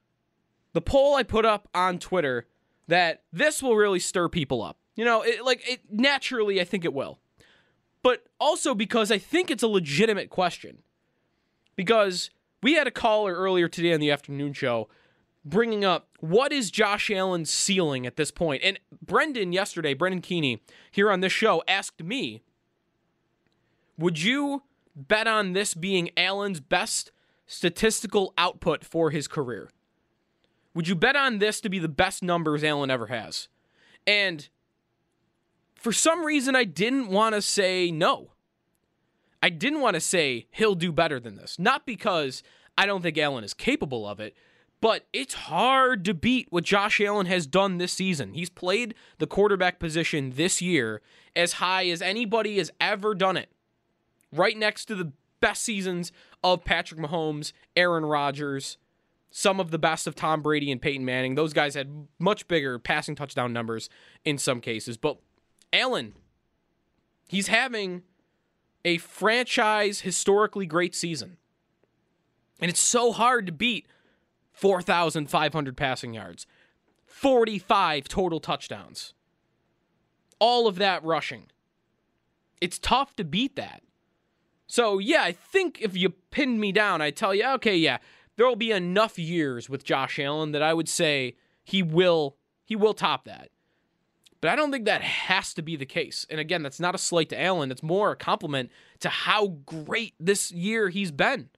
the 0.72 0.80
poll 0.80 1.14
I 1.14 1.22
put 1.22 1.44
up 1.44 1.68
on 1.74 1.98
Twitter 1.98 2.46
that 2.88 3.22
this 3.32 3.62
will 3.62 3.76
really 3.76 3.98
stir 3.98 4.28
people 4.28 4.62
up. 4.62 4.78
You 4.96 5.04
know, 5.04 5.22
it, 5.22 5.44
like 5.44 5.62
it 5.68 5.80
naturally, 5.90 6.60
I 6.60 6.64
think 6.64 6.84
it 6.84 6.92
will. 6.92 7.18
But 8.02 8.24
also 8.38 8.74
because 8.74 9.10
I 9.10 9.18
think 9.18 9.50
it's 9.50 9.62
a 9.62 9.68
legitimate 9.68 10.30
question. 10.30 10.78
Because 11.76 12.30
we 12.62 12.74
had 12.74 12.86
a 12.86 12.90
caller 12.90 13.34
earlier 13.34 13.68
today 13.68 13.94
on 13.94 14.00
the 14.00 14.10
afternoon 14.10 14.52
show 14.52 14.88
bringing 15.44 15.84
up 15.84 16.08
what 16.20 16.52
is 16.52 16.70
Josh 16.70 17.10
Allen's 17.10 17.50
ceiling 17.50 18.06
at 18.06 18.16
this 18.16 18.30
point? 18.30 18.62
And 18.64 18.78
Brendan 19.04 19.52
yesterday, 19.52 19.94
Brendan 19.94 20.20
Keeney, 20.20 20.62
here 20.90 21.10
on 21.10 21.20
this 21.20 21.32
show, 21.32 21.62
asked 21.66 22.02
me, 22.02 22.42
would 23.98 24.22
you 24.22 24.62
bet 24.94 25.26
on 25.26 25.52
this 25.52 25.74
being 25.74 26.10
Allen's 26.16 26.60
best 26.60 27.10
statistical 27.46 28.32
output 28.38 28.84
for 28.84 29.10
his 29.10 29.28
career? 29.28 29.70
Would 30.74 30.88
you 30.88 30.94
bet 30.94 31.16
on 31.16 31.38
this 31.38 31.60
to 31.60 31.68
be 31.68 31.78
the 31.78 31.88
best 31.88 32.22
numbers 32.22 32.64
Allen 32.64 32.90
ever 32.90 33.08
has? 33.08 33.48
And 34.06 34.48
for 35.74 35.92
some 35.92 36.24
reason, 36.24 36.56
I 36.56 36.64
didn't 36.64 37.08
want 37.08 37.34
to 37.34 37.42
say 37.42 37.90
no. 37.90 38.30
I 39.42 39.50
didn't 39.50 39.80
want 39.80 39.94
to 39.94 40.00
say 40.00 40.46
he'll 40.50 40.76
do 40.76 40.92
better 40.92 41.18
than 41.18 41.34
this. 41.34 41.58
Not 41.58 41.84
because 41.84 42.42
I 42.78 42.86
don't 42.86 43.02
think 43.02 43.18
Allen 43.18 43.44
is 43.44 43.54
capable 43.54 44.06
of 44.06 44.20
it, 44.20 44.34
but 44.82 45.06
it's 45.12 45.34
hard 45.34 46.04
to 46.04 46.12
beat 46.12 46.48
what 46.50 46.64
Josh 46.64 47.00
Allen 47.00 47.26
has 47.26 47.46
done 47.46 47.78
this 47.78 47.92
season. 47.92 48.34
He's 48.34 48.50
played 48.50 48.96
the 49.18 49.28
quarterback 49.28 49.78
position 49.78 50.32
this 50.34 50.60
year 50.60 51.00
as 51.36 51.54
high 51.54 51.86
as 51.86 52.02
anybody 52.02 52.58
has 52.58 52.72
ever 52.80 53.14
done 53.14 53.36
it. 53.36 53.48
Right 54.32 54.58
next 54.58 54.86
to 54.86 54.96
the 54.96 55.12
best 55.40 55.62
seasons 55.62 56.10
of 56.42 56.64
Patrick 56.64 56.98
Mahomes, 56.98 57.52
Aaron 57.76 58.04
Rodgers, 58.04 58.76
some 59.30 59.60
of 59.60 59.70
the 59.70 59.78
best 59.78 60.08
of 60.08 60.16
Tom 60.16 60.42
Brady 60.42 60.72
and 60.72 60.82
Peyton 60.82 61.04
Manning. 61.04 61.36
Those 61.36 61.52
guys 61.52 61.76
had 61.76 62.08
much 62.18 62.48
bigger 62.48 62.80
passing 62.80 63.14
touchdown 63.14 63.52
numbers 63.52 63.88
in 64.24 64.36
some 64.36 64.60
cases. 64.60 64.96
But 64.96 65.18
Allen, 65.72 66.14
he's 67.28 67.46
having 67.46 68.02
a 68.84 68.98
franchise 68.98 70.00
historically 70.00 70.66
great 70.66 70.96
season. 70.96 71.36
And 72.60 72.68
it's 72.68 72.80
so 72.80 73.12
hard 73.12 73.46
to 73.46 73.52
beat 73.52 73.86
4,500 74.52 75.76
passing 75.76 76.14
yards, 76.14 76.46
45 77.06 78.08
total 78.08 78.40
touchdowns, 78.40 79.14
all 80.38 80.66
of 80.66 80.76
that 80.76 81.02
rushing. 81.04 81.44
It's 82.60 82.78
tough 82.78 83.16
to 83.16 83.24
beat 83.24 83.56
that. 83.56 83.82
So, 84.66 84.98
yeah, 84.98 85.22
I 85.22 85.32
think 85.32 85.78
if 85.82 85.96
you 85.96 86.10
pinned 86.30 86.60
me 86.60 86.72
down, 86.72 87.02
I'd 87.02 87.16
tell 87.16 87.34
you, 87.34 87.46
okay, 87.54 87.76
yeah, 87.76 87.98
there 88.36 88.46
will 88.46 88.56
be 88.56 88.70
enough 88.70 89.18
years 89.18 89.68
with 89.68 89.84
Josh 89.84 90.18
Allen 90.18 90.52
that 90.52 90.62
I 90.62 90.72
would 90.72 90.88
say 90.88 91.36
he 91.62 91.82
will 91.82 92.36
he 92.64 92.76
will 92.76 92.94
top 92.94 93.24
that. 93.24 93.50
But 94.40 94.50
I 94.50 94.56
don't 94.56 94.72
think 94.72 94.86
that 94.86 95.02
has 95.02 95.54
to 95.54 95.62
be 95.62 95.76
the 95.76 95.86
case. 95.86 96.26
And 96.28 96.40
again, 96.40 96.62
that's 96.62 96.80
not 96.80 96.94
a 96.94 96.98
slight 96.98 97.28
to 97.28 97.40
Allen. 97.40 97.70
It's 97.70 97.82
more 97.82 98.12
a 98.12 98.16
compliment 98.16 98.70
to 99.00 99.08
how 99.08 99.58
great 99.66 100.14
this 100.18 100.50
year 100.50 100.88
he's 100.88 101.12
been. 101.12 101.50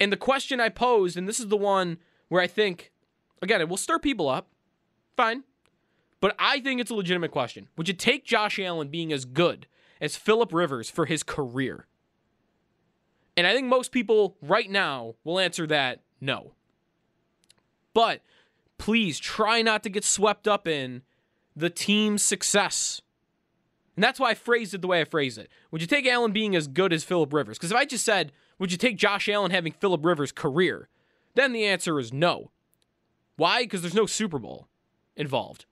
And 0.00 0.12
the 0.12 0.16
question 0.16 0.60
I 0.60 0.68
posed, 0.68 1.16
and 1.16 1.28
this 1.28 1.40
is 1.40 1.48
the 1.48 1.56
one 1.56 1.98
where 2.28 2.40
I 2.40 2.46
think, 2.46 2.92
again, 3.40 3.60
it 3.60 3.68
will 3.68 3.76
stir 3.76 3.98
people 3.98 4.28
up. 4.28 4.48
Fine. 5.16 5.44
But 6.20 6.34
I 6.38 6.60
think 6.60 6.80
it's 6.80 6.90
a 6.90 6.94
legitimate 6.94 7.30
question. 7.30 7.68
Would 7.76 7.88
you 7.88 7.94
take 7.94 8.24
Josh 8.24 8.58
Allen 8.58 8.88
being 8.88 9.12
as 9.12 9.24
good 9.24 9.66
as 10.00 10.16
Philip 10.16 10.52
Rivers 10.52 10.88
for 10.88 11.06
his 11.06 11.22
career? 11.22 11.86
And 13.36 13.46
I 13.46 13.54
think 13.54 13.66
most 13.66 13.92
people 13.92 14.36
right 14.40 14.70
now 14.70 15.14
will 15.24 15.38
answer 15.38 15.66
that 15.66 16.02
no. 16.20 16.52
But 17.94 18.22
please 18.78 19.18
try 19.18 19.62
not 19.62 19.82
to 19.82 19.90
get 19.90 20.04
swept 20.04 20.46
up 20.46 20.68
in 20.68 21.02
the 21.56 21.70
team's 21.70 22.22
success. 22.22 23.00
And 23.96 24.02
that's 24.02 24.18
why 24.18 24.30
I 24.30 24.34
phrased 24.34 24.74
it 24.74 24.80
the 24.80 24.86
way 24.86 25.00
I 25.00 25.04
phrased 25.04 25.38
it. 25.38 25.50
Would 25.70 25.80
you 25.80 25.86
take 25.86 26.06
Allen 26.06 26.32
being 26.32 26.56
as 26.56 26.66
good 26.66 26.92
as 26.92 27.04
Philip 27.04 27.32
Rivers? 27.32 27.58
Because 27.58 27.70
if 27.70 27.76
I 27.76 27.84
just 27.84 28.04
said, 28.04 28.32
would 28.62 28.70
you 28.70 28.78
take 28.78 28.96
Josh 28.96 29.28
Allen 29.28 29.50
having 29.50 29.72
Philip 29.72 30.04
Rivers' 30.04 30.30
career? 30.30 30.88
Then 31.34 31.52
the 31.52 31.64
answer 31.64 31.98
is 31.98 32.12
no. 32.12 32.52
Why? 33.34 33.64
Because 33.64 33.82
there's 33.82 33.92
no 33.92 34.06
Super 34.06 34.38
Bowl 34.38 34.68
involved. 35.16 35.64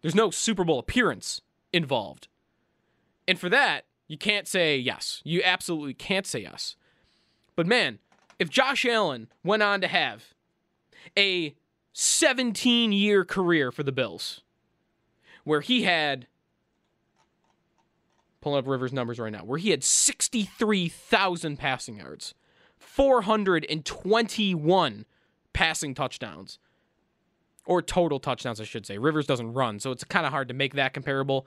There's 0.00 0.14
no 0.14 0.30
Super 0.30 0.62
Bowl 0.62 0.78
appearance 0.78 1.40
involved. 1.72 2.28
And 3.26 3.40
for 3.40 3.48
that, 3.48 3.86
you 4.06 4.16
can't 4.16 4.46
say 4.46 4.78
yes. 4.78 5.20
You 5.24 5.42
absolutely 5.44 5.94
can't 5.94 6.28
say 6.28 6.42
yes. 6.42 6.76
But 7.56 7.66
man, 7.66 7.98
if 8.38 8.48
Josh 8.48 8.86
Allen 8.86 9.26
went 9.42 9.64
on 9.64 9.80
to 9.80 9.88
have 9.88 10.32
a 11.18 11.56
17 11.92 12.92
year 12.92 13.24
career 13.24 13.72
for 13.72 13.82
the 13.82 13.90
Bills, 13.90 14.42
where 15.42 15.60
he 15.60 15.82
had, 15.82 16.28
pulling 18.40 18.58
up 18.58 18.66
Rivers' 18.66 18.92
numbers 18.92 19.18
right 19.18 19.32
now, 19.32 19.44
where 19.44 19.58
he 19.58 19.70
had 19.70 19.84
63,000 19.84 21.58
passing 21.58 21.96
yards, 21.96 22.34
421 22.78 25.04
passing 25.52 25.94
touchdowns, 25.94 26.58
or 27.66 27.82
total 27.82 28.18
touchdowns, 28.18 28.60
I 28.60 28.64
should 28.64 28.86
say. 28.86 28.98
Rivers 28.98 29.26
doesn't 29.26 29.52
run, 29.52 29.78
so 29.78 29.90
it's 29.90 30.04
kind 30.04 30.26
of 30.26 30.32
hard 30.32 30.48
to 30.48 30.54
make 30.54 30.74
that 30.74 30.94
comparable. 30.94 31.46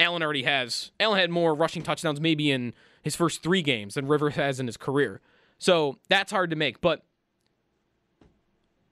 Allen 0.00 0.22
already 0.22 0.44
has. 0.44 0.92
Allen 1.00 1.18
had 1.18 1.30
more 1.30 1.54
rushing 1.54 1.82
touchdowns 1.82 2.20
maybe 2.20 2.50
in 2.50 2.74
his 3.02 3.16
first 3.16 3.42
three 3.42 3.62
games 3.62 3.94
than 3.94 4.06
Rivers 4.06 4.34
has 4.34 4.60
in 4.60 4.66
his 4.66 4.76
career. 4.76 5.20
So 5.58 5.98
that's 6.08 6.30
hard 6.30 6.50
to 6.50 6.56
make. 6.56 6.80
But 6.80 7.02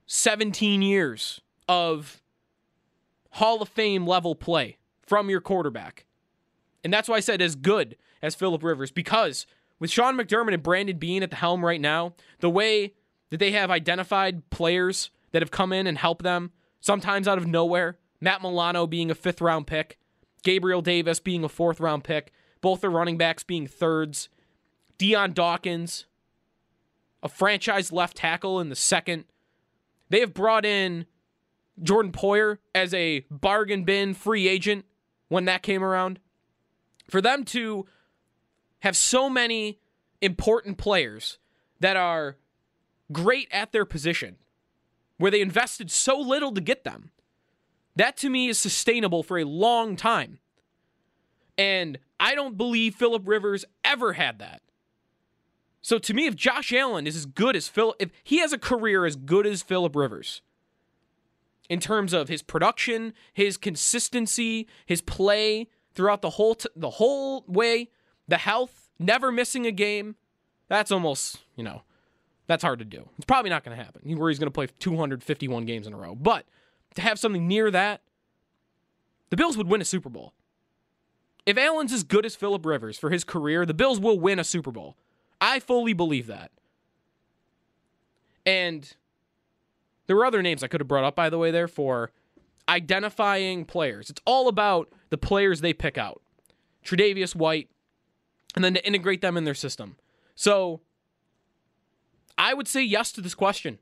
17 0.06 0.82
years 0.82 1.40
of 1.68 2.22
Hall 3.32 3.62
of 3.62 3.68
Fame 3.68 4.06
level 4.06 4.34
play 4.34 4.78
from 5.02 5.30
your 5.30 5.40
quarterback. 5.40 6.05
And 6.86 6.92
that's 6.92 7.08
why 7.08 7.16
I 7.16 7.20
said 7.20 7.42
as 7.42 7.56
good 7.56 7.96
as 8.22 8.36
Philip 8.36 8.62
Rivers, 8.62 8.92
because 8.92 9.44
with 9.80 9.90
Sean 9.90 10.16
McDermott 10.16 10.54
and 10.54 10.62
Brandon 10.62 10.96
Beane 10.96 11.24
at 11.24 11.30
the 11.30 11.36
helm 11.36 11.64
right 11.64 11.80
now, 11.80 12.14
the 12.38 12.48
way 12.48 12.94
that 13.30 13.38
they 13.38 13.50
have 13.50 13.72
identified 13.72 14.50
players 14.50 15.10
that 15.32 15.42
have 15.42 15.50
come 15.50 15.72
in 15.72 15.88
and 15.88 15.98
helped 15.98 16.22
them, 16.22 16.52
sometimes 16.78 17.26
out 17.26 17.38
of 17.38 17.46
nowhere, 17.48 17.98
Matt 18.20 18.40
Milano 18.40 18.86
being 18.86 19.10
a 19.10 19.16
fifth 19.16 19.40
round 19.40 19.66
pick, 19.66 19.98
Gabriel 20.44 20.80
Davis 20.80 21.18
being 21.18 21.42
a 21.42 21.48
fourth 21.48 21.80
round 21.80 22.04
pick, 22.04 22.32
both 22.60 22.82
the 22.82 22.88
running 22.88 23.18
backs 23.18 23.42
being 23.42 23.66
thirds, 23.66 24.28
Dion 24.96 25.32
Dawkins, 25.32 26.06
a 27.20 27.28
franchise 27.28 27.90
left 27.90 28.18
tackle 28.18 28.60
in 28.60 28.68
the 28.68 28.76
second. 28.76 29.24
They 30.08 30.20
have 30.20 30.34
brought 30.34 30.64
in 30.64 31.06
Jordan 31.82 32.12
Poyer 32.12 32.58
as 32.76 32.94
a 32.94 33.26
bargain 33.28 33.82
bin 33.82 34.14
free 34.14 34.46
agent 34.46 34.84
when 35.26 35.46
that 35.46 35.64
came 35.64 35.82
around. 35.82 36.20
For 37.08 37.20
them 37.20 37.44
to 37.44 37.86
have 38.80 38.96
so 38.96 39.28
many 39.30 39.78
important 40.20 40.78
players 40.78 41.38
that 41.80 41.96
are 41.96 42.36
great 43.12 43.48
at 43.50 43.72
their 43.72 43.84
position, 43.84 44.36
where 45.18 45.30
they 45.30 45.40
invested 45.40 45.90
so 45.90 46.18
little 46.18 46.52
to 46.52 46.60
get 46.60 46.84
them, 46.84 47.10
that 47.94 48.16
to 48.18 48.28
me 48.28 48.48
is 48.48 48.58
sustainable 48.58 49.22
for 49.22 49.38
a 49.38 49.44
long 49.44 49.96
time. 49.96 50.38
And 51.56 51.98
I 52.20 52.34
don't 52.34 52.56
believe 52.56 52.94
Philip 52.94 53.22
Rivers 53.26 53.64
ever 53.84 54.14
had 54.14 54.38
that. 54.40 54.60
So 55.80 55.98
to 55.98 56.14
me, 56.14 56.26
if 56.26 56.34
Josh 56.34 56.72
Allen 56.72 57.06
is 57.06 57.16
as 57.16 57.26
good 57.26 57.54
as 57.54 57.68
Phil, 57.68 57.94
if 57.98 58.10
he 58.24 58.38
has 58.38 58.52
a 58.52 58.58
career 58.58 59.06
as 59.06 59.16
good 59.16 59.46
as 59.46 59.62
Philip 59.62 59.94
Rivers, 59.94 60.42
in 61.68 61.80
terms 61.80 62.12
of 62.12 62.28
his 62.28 62.42
production, 62.42 63.12
his 63.32 63.56
consistency, 63.56 64.66
his 64.84 65.00
play 65.00 65.68
throughout 65.96 66.22
the 66.22 66.30
whole 66.30 66.54
t- 66.54 66.68
the 66.76 66.90
whole 66.90 67.44
way, 67.48 67.90
the 68.28 68.36
health, 68.36 68.88
never 68.98 69.32
missing 69.32 69.66
a 69.66 69.72
game, 69.72 70.14
that's 70.68 70.92
almost 70.92 71.38
you 71.56 71.64
know, 71.64 71.82
that's 72.46 72.62
hard 72.62 72.78
to 72.78 72.84
do. 72.84 73.08
It's 73.16 73.24
probably 73.24 73.50
not 73.50 73.64
going 73.64 73.76
to 73.76 73.82
happen. 73.82 74.02
You 74.04 74.16
where 74.16 74.28
he's 74.28 74.38
going 74.38 74.46
to 74.46 74.52
play 74.52 74.68
251 74.78 75.64
games 75.64 75.86
in 75.86 75.92
a 75.92 75.96
row, 75.96 76.14
but 76.14 76.44
to 76.94 77.02
have 77.02 77.18
something 77.18 77.48
near 77.48 77.70
that, 77.70 78.02
the 79.30 79.36
Bills 79.36 79.56
would 79.56 79.68
win 79.68 79.80
a 79.80 79.84
Super 79.84 80.08
Bowl. 80.08 80.32
If 81.44 81.56
Allen's 81.56 81.92
as 81.92 82.02
good 82.02 82.26
as 82.26 82.34
Philip 82.34 82.66
Rivers 82.66 82.98
for 82.98 83.10
his 83.10 83.24
career, 83.24 83.64
the 83.64 83.74
Bills 83.74 84.00
will 84.00 84.18
win 84.18 84.38
a 84.38 84.44
Super 84.44 84.70
Bowl. 84.70 84.96
I 85.40 85.60
fully 85.60 85.92
believe 85.92 86.26
that. 86.26 86.50
And 88.44 88.92
there 90.06 90.16
were 90.16 90.24
other 90.24 90.42
names 90.42 90.62
I 90.62 90.68
could 90.68 90.80
have 90.80 90.88
brought 90.88 91.04
up, 91.04 91.14
by 91.14 91.30
the 91.30 91.38
way, 91.38 91.50
there 91.50 91.68
for 91.68 92.10
identifying 92.68 93.64
players. 93.64 94.10
It's 94.10 94.20
all 94.24 94.48
about 94.48 94.92
the 95.10 95.18
players 95.18 95.60
they 95.60 95.72
pick 95.72 95.98
out. 95.98 96.22
Tre'Davious 96.84 97.34
White, 97.34 97.68
and 98.54 98.64
then 98.64 98.74
to 98.74 98.86
integrate 98.86 99.20
them 99.20 99.36
in 99.36 99.44
their 99.44 99.54
system. 99.54 99.96
So 100.34 100.80
I 102.38 102.54
would 102.54 102.68
say 102.68 102.82
yes 102.82 103.12
to 103.12 103.20
this 103.20 103.34
question. 103.34 103.78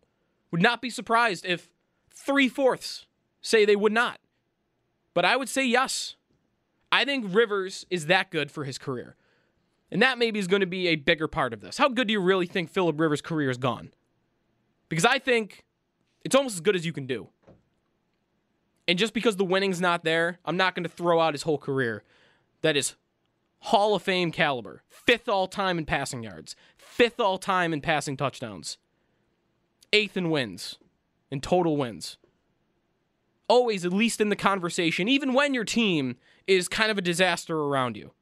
Would 0.51 0.63
not 0.63 0.81
be 0.81 0.91
surprised 0.91 1.45
if 1.45 1.69
three 2.11 2.49
fourths 2.49 3.07
say 3.41 3.65
they 3.65 3.77
would 3.77 3.93
not. 3.93 4.21
But 5.13 5.25
I 5.25 5.37
would 5.37 5.49
say 5.49 5.65
yes. 5.67 6.17
I 6.91 7.05
think 7.05 7.35
Rivers 7.35 7.87
is 7.91 8.07
that 8.07 8.31
good 8.31 8.51
for 8.51 8.65
his 8.65 8.79
career. 8.79 9.17
And 9.91 10.01
that 10.03 10.19
maybe 10.19 10.39
is 10.39 10.49
going 10.49 10.61
to 10.61 10.67
be 10.67 10.89
a 10.89 10.97
bigger 10.97 11.29
part 11.29 11.53
of 11.53 11.61
this. 11.61 11.79
How 11.79 11.89
good 11.89 12.09
do 12.09 12.13
you 12.13 12.21
really 12.21 12.47
think 12.47 12.71
Philip 12.71 12.99
Rivers' 12.99 13.21
career 13.21 13.51
is 13.51 13.59
gone? 13.59 13.91
Because 14.89 15.05
I 15.05 15.19
think 15.19 15.65
it's 16.25 16.35
almost 16.35 16.55
as 16.55 16.61
good 16.61 16.75
as 16.77 16.87
you 16.87 16.93
can 16.93 17.07
do. 17.07 17.29
And 18.87 18.99
just 18.99 19.15
because 19.15 19.37
the 19.37 19.45
winning's 19.45 19.81
not 19.81 20.05
there, 20.05 20.39
I'm 20.45 20.57
not 20.57 20.75
going 20.75 20.85
to 20.85 20.91
throw 20.91 21.21
out 21.21 21.35
his 21.35 21.43
whole 21.43 21.59
career. 21.59 22.05
That 22.63 22.77
is 22.77 22.97
Hall 23.61 23.95
of 23.95 24.03
Fame 24.03 24.31
caliber. 24.31 24.83
Fifth 24.89 25.29
all 25.29 25.47
time 25.47 25.79
in 25.79 25.87
passing 25.87 26.23
yards, 26.23 26.55
fifth 26.77 27.19
all 27.19 27.39
time 27.39 27.73
in 27.73 27.81
passing 27.81 28.17
touchdowns, 28.17 28.77
eighth 29.93 30.17
in 30.17 30.31
wins, 30.31 30.79
in 31.31 31.41
total 31.41 31.77
wins. 31.77 32.19
Always 33.49 33.85
at 33.85 33.93
least 33.93 34.21
in 34.21 34.29
the 34.29 34.37
conversation, 34.37 35.09
even 35.09 35.35
when 35.35 35.55
your 35.55 35.65
team 35.65 36.17
is 36.47 36.69
kind 36.69 36.91
of 36.91 36.99
a 36.99 37.03
disaster 37.03 37.59
around 37.59 37.97
you. 37.97 38.13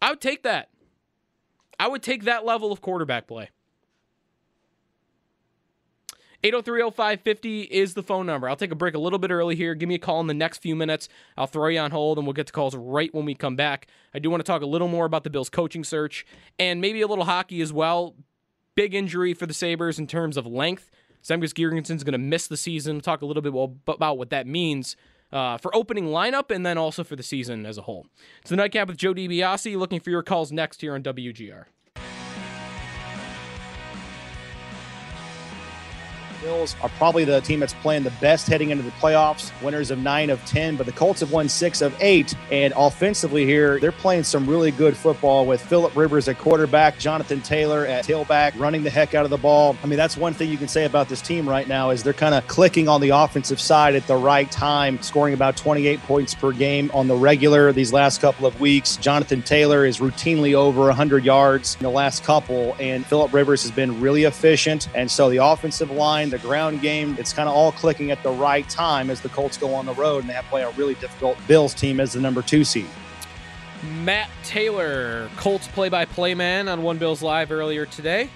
I 0.00 0.10
would 0.10 0.20
take 0.20 0.42
that. 0.42 0.68
I 1.78 1.88
would 1.88 2.02
take 2.02 2.24
that 2.24 2.44
level 2.44 2.72
of 2.72 2.80
quarterback 2.80 3.26
play. 3.26 3.50
8030550 6.44 7.68
is 7.70 7.94
the 7.94 8.02
phone 8.02 8.26
number. 8.26 8.50
I'll 8.50 8.54
take 8.54 8.70
a 8.70 8.74
break 8.74 8.94
a 8.94 8.98
little 8.98 9.18
bit 9.18 9.30
early 9.30 9.56
here. 9.56 9.74
Give 9.74 9.88
me 9.88 9.94
a 9.94 9.98
call 9.98 10.20
in 10.20 10.26
the 10.26 10.34
next 10.34 10.58
few 10.58 10.76
minutes. 10.76 11.08
I'll 11.38 11.46
throw 11.46 11.68
you 11.68 11.80
on 11.80 11.90
hold 11.90 12.18
and 12.18 12.26
we'll 12.26 12.34
get 12.34 12.48
to 12.48 12.52
calls 12.52 12.76
right 12.76 13.12
when 13.14 13.24
we 13.24 13.34
come 13.34 13.56
back. 13.56 13.86
I 14.12 14.18
do 14.18 14.28
want 14.28 14.42
to 14.42 14.46
talk 14.46 14.60
a 14.60 14.66
little 14.66 14.88
more 14.88 15.06
about 15.06 15.24
the 15.24 15.30
Bills 15.30 15.48
coaching 15.48 15.84
search 15.84 16.26
and 16.58 16.82
maybe 16.82 17.00
a 17.00 17.06
little 17.06 17.24
hockey 17.24 17.62
as 17.62 17.72
well. 17.72 18.14
Big 18.74 18.94
injury 18.94 19.32
for 19.32 19.46
the 19.46 19.54
Sabres 19.54 19.98
in 19.98 20.06
terms 20.06 20.36
of 20.36 20.46
length. 20.46 20.90
Zemgus 21.22 21.54
Girgensons 21.54 22.04
going 22.04 22.12
to 22.12 22.18
miss 22.18 22.46
the 22.46 22.58
season. 22.58 23.00
talk 23.00 23.22
a 23.22 23.26
little 23.26 23.42
bit 23.42 23.54
about 23.88 24.18
what 24.18 24.28
that 24.28 24.46
means 24.46 24.96
uh, 25.32 25.56
for 25.56 25.74
opening 25.74 26.08
lineup 26.08 26.54
and 26.54 26.66
then 26.66 26.76
also 26.76 27.02
for 27.02 27.16
the 27.16 27.22
season 27.22 27.64
as 27.64 27.78
a 27.78 27.82
whole. 27.82 28.06
It's 28.42 28.50
the 28.50 28.56
Nightcap 28.56 28.88
with 28.88 28.98
Joe 28.98 29.14
DiBiase. 29.14 29.78
Looking 29.78 30.00
for 30.00 30.10
your 30.10 30.22
calls 30.22 30.52
next 30.52 30.82
here 30.82 30.94
on 30.94 31.02
WGR. 31.02 31.64
Bills 36.44 36.76
are 36.82 36.90
probably 36.90 37.24
the 37.24 37.40
team 37.40 37.60
that's 37.60 37.72
playing 37.72 38.02
the 38.02 38.12
best 38.20 38.46
heading 38.46 38.68
into 38.68 38.84
the 38.84 38.90
playoffs, 38.90 39.50
winners 39.62 39.90
of 39.90 39.98
nine 39.98 40.28
of 40.28 40.44
10, 40.44 40.76
but 40.76 40.84
the 40.84 40.92
Colts 40.92 41.20
have 41.20 41.32
won 41.32 41.48
six 41.48 41.80
of 41.80 41.96
eight. 42.00 42.34
And 42.50 42.74
offensively 42.76 43.46
here, 43.46 43.80
they're 43.80 43.92
playing 43.92 44.24
some 44.24 44.46
really 44.46 44.70
good 44.70 44.94
football 44.94 45.46
with 45.46 45.62
Philip 45.62 45.96
Rivers 45.96 46.28
at 46.28 46.36
quarterback, 46.36 46.98
Jonathan 46.98 47.40
Taylor 47.40 47.86
at 47.86 48.04
tailback, 48.04 48.58
running 48.60 48.82
the 48.82 48.90
heck 48.90 49.14
out 49.14 49.24
of 49.24 49.30
the 49.30 49.38
ball. 49.38 49.74
I 49.82 49.86
mean, 49.86 49.96
that's 49.96 50.18
one 50.18 50.34
thing 50.34 50.50
you 50.50 50.58
can 50.58 50.68
say 50.68 50.84
about 50.84 51.08
this 51.08 51.22
team 51.22 51.48
right 51.48 51.66
now 51.66 51.88
is 51.88 52.02
they're 52.02 52.12
kind 52.12 52.34
of 52.34 52.46
clicking 52.46 52.88
on 52.88 53.00
the 53.00 53.08
offensive 53.08 53.58
side 53.58 53.94
at 53.94 54.06
the 54.06 54.16
right 54.16 54.50
time, 54.50 55.00
scoring 55.00 55.32
about 55.32 55.56
28 55.56 55.98
points 56.02 56.34
per 56.34 56.52
game 56.52 56.90
on 56.92 57.08
the 57.08 57.16
regular 57.16 57.72
these 57.72 57.90
last 57.90 58.20
couple 58.20 58.46
of 58.46 58.60
weeks. 58.60 58.96
Jonathan 58.98 59.40
Taylor 59.40 59.86
is 59.86 59.98
routinely 59.98 60.52
over 60.52 60.82
100 60.82 61.24
yards 61.24 61.74
in 61.76 61.84
the 61.84 61.90
last 61.90 62.22
couple, 62.22 62.76
and 62.78 63.06
Philip 63.06 63.32
Rivers 63.32 63.62
has 63.62 63.70
been 63.70 63.98
really 63.98 64.24
efficient. 64.24 64.88
And 64.94 65.10
so 65.10 65.30
the 65.30 65.38
offensive 65.38 65.90
line, 65.90 66.33
the 66.34 66.46
ground 66.46 66.80
game. 66.80 67.16
It's 67.18 67.32
kind 67.32 67.48
of 67.48 67.54
all 67.54 67.70
clicking 67.72 68.10
at 68.10 68.22
the 68.22 68.30
right 68.30 68.68
time 68.68 69.08
as 69.08 69.20
the 69.20 69.28
Colts 69.28 69.56
go 69.56 69.74
on 69.74 69.86
the 69.86 69.94
road 69.94 70.20
and 70.20 70.28
they 70.28 70.34
have 70.34 70.44
to 70.44 70.50
play 70.50 70.62
a 70.62 70.70
really 70.72 70.94
difficult 70.94 71.38
Bills 71.46 71.74
team 71.74 72.00
as 72.00 72.12
the 72.14 72.20
number 72.20 72.42
two 72.42 72.64
seed. 72.64 72.88
Matt 74.02 74.30
Taylor, 74.42 75.28
Colts 75.36 75.68
play 75.68 75.88
by 75.88 76.04
play 76.04 76.34
man 76.34 76.68
on 76.68 76.82
One 76.82 76.98
Bills 76.98 77.22
Live 77.22 77.52
earlier 77.52 77.86
today. 77.86 78.28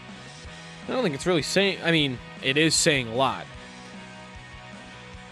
I 0.86 0.92
don't 0.92 1.02
think 1.02 1.14
it's 1.14 1.26
really 1.26 1.42
saying, 1.42 1.78
I 1.82 1.90
mean, 1.90 2.18
it 2.42 2.56
is 2.56 2.74
saying 2.74 3.08
a 3.08 3.14
lot. 3.14 3.44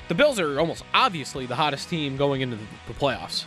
The 0.09 0.15
Bills 0.15 0.41
are 0.41 0.59
almost 0.59 0.85
obviously 0.93 1.47
the 1.47 1.55
hottest 1.55 1.89
team 1.89 2.17
going 2.17 2.41
into 2.41 2.57
the 2.57 2.95
playoffs. 2.95 3.45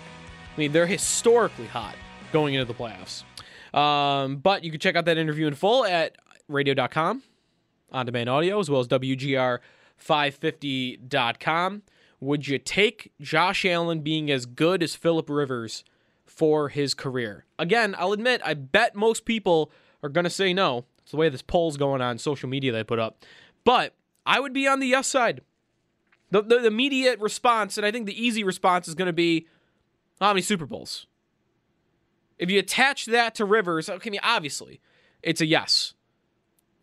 I 0.56 0.60
mean, 0.60 0.72
they're 0.72 0.88
historically 0.88 1.68
hot 1.68 1.96
going 2.32 2.54
into 2.54 2.72
the 2.72 2.74
playoffs. 2.74 3.24
Um, 3.78 4.38
but 4.38 4.64
you 4.64 4.72
can 4.72 4.80
check 4.80 4.96
out 4.96 5.06
that 5.06 5.18
interview 5.18 5.48
in 5.48 5.56
full 5.56 5.86
at 5.86 6.16
radio.com 6.48 7.24
on 7.92 8.06
demand 8.06 8.30
audio, 8.30 8.60
as 8.60 8.70
well 8.70 8.80
as 8.80 8.88
WGR550.com. 8.88 11.82
Would 12.22 12.48
you 12.48 12.60
take 12.60 13.12
Josh 13.22 13.66
Allen 13.66 14.02
being 14.02 14.30
as 14.30 14.46
good 14.46 14.84
as 14.84 14.96
Philip 14.96 15.30
Rivers 15.30 15.84
for 16.26 16.70
his 16.70 16.94
career? 16.94 17.46
Again, 17.58 17.96
I'll 17.98 18.12
admit, 18.12 18.42
I 18.44 18.54
bet 18.54 18.96
most 18.96 19.26
people 19.26 19.72
are 20.04 20.10
going 20.10 20.26
to 20.26 20.30
say 20.30 20.54
no. 20.54 20.86
It's 21.02 21.12
the 21.12 21.18
way 21.18 21.30
this 21.30 21.42
poll's 21.42 21.78
going 21.78 22.02
on 22.02 22.18
social 22.18 22.50
media 22.50 22.72
they 22.72 22.84
put 22.84 23.00
up. 23.00 23.24
But 23.64 23.96
I 24.26 24.40
would 24.40 24.54
be 24.54 24.68
on 24.68 24.80
the 24.80 24.88
yes 24.88 25.08
side. 25.08 25.42
The, 26.32 26.42
the, 26.42 26.60
the 26.60 26.68
immediate 26.68 27.20
response, 27.20 27.78
and 27.78 27.86
I 27.86 27.92
think 27.92 28.06
the 28.06 28.22
easy 28.22 28.44
response 28.44 28.88
is 28.88 28.96
going 28.96 29.08
to 29.08 29.14
be 29.14 29.48
how 30.22 30.30
many 30.30 30.42
Super 30.42 30.66
Bowls? 30.66 31.08
If 32.38 32.52
you 32.52 32.60
attach 32.60 33.06
that 33.08 33.36
to 33.36 33.46
Rivers, 33.46 33.90
okay, 33.90 34.10
I 34.10 34.12
mean, 34.12 34.20
obviously, 34.24 34.80
it's 35.24 35.42
a 35.42 35.46
yes. 35.46 35.94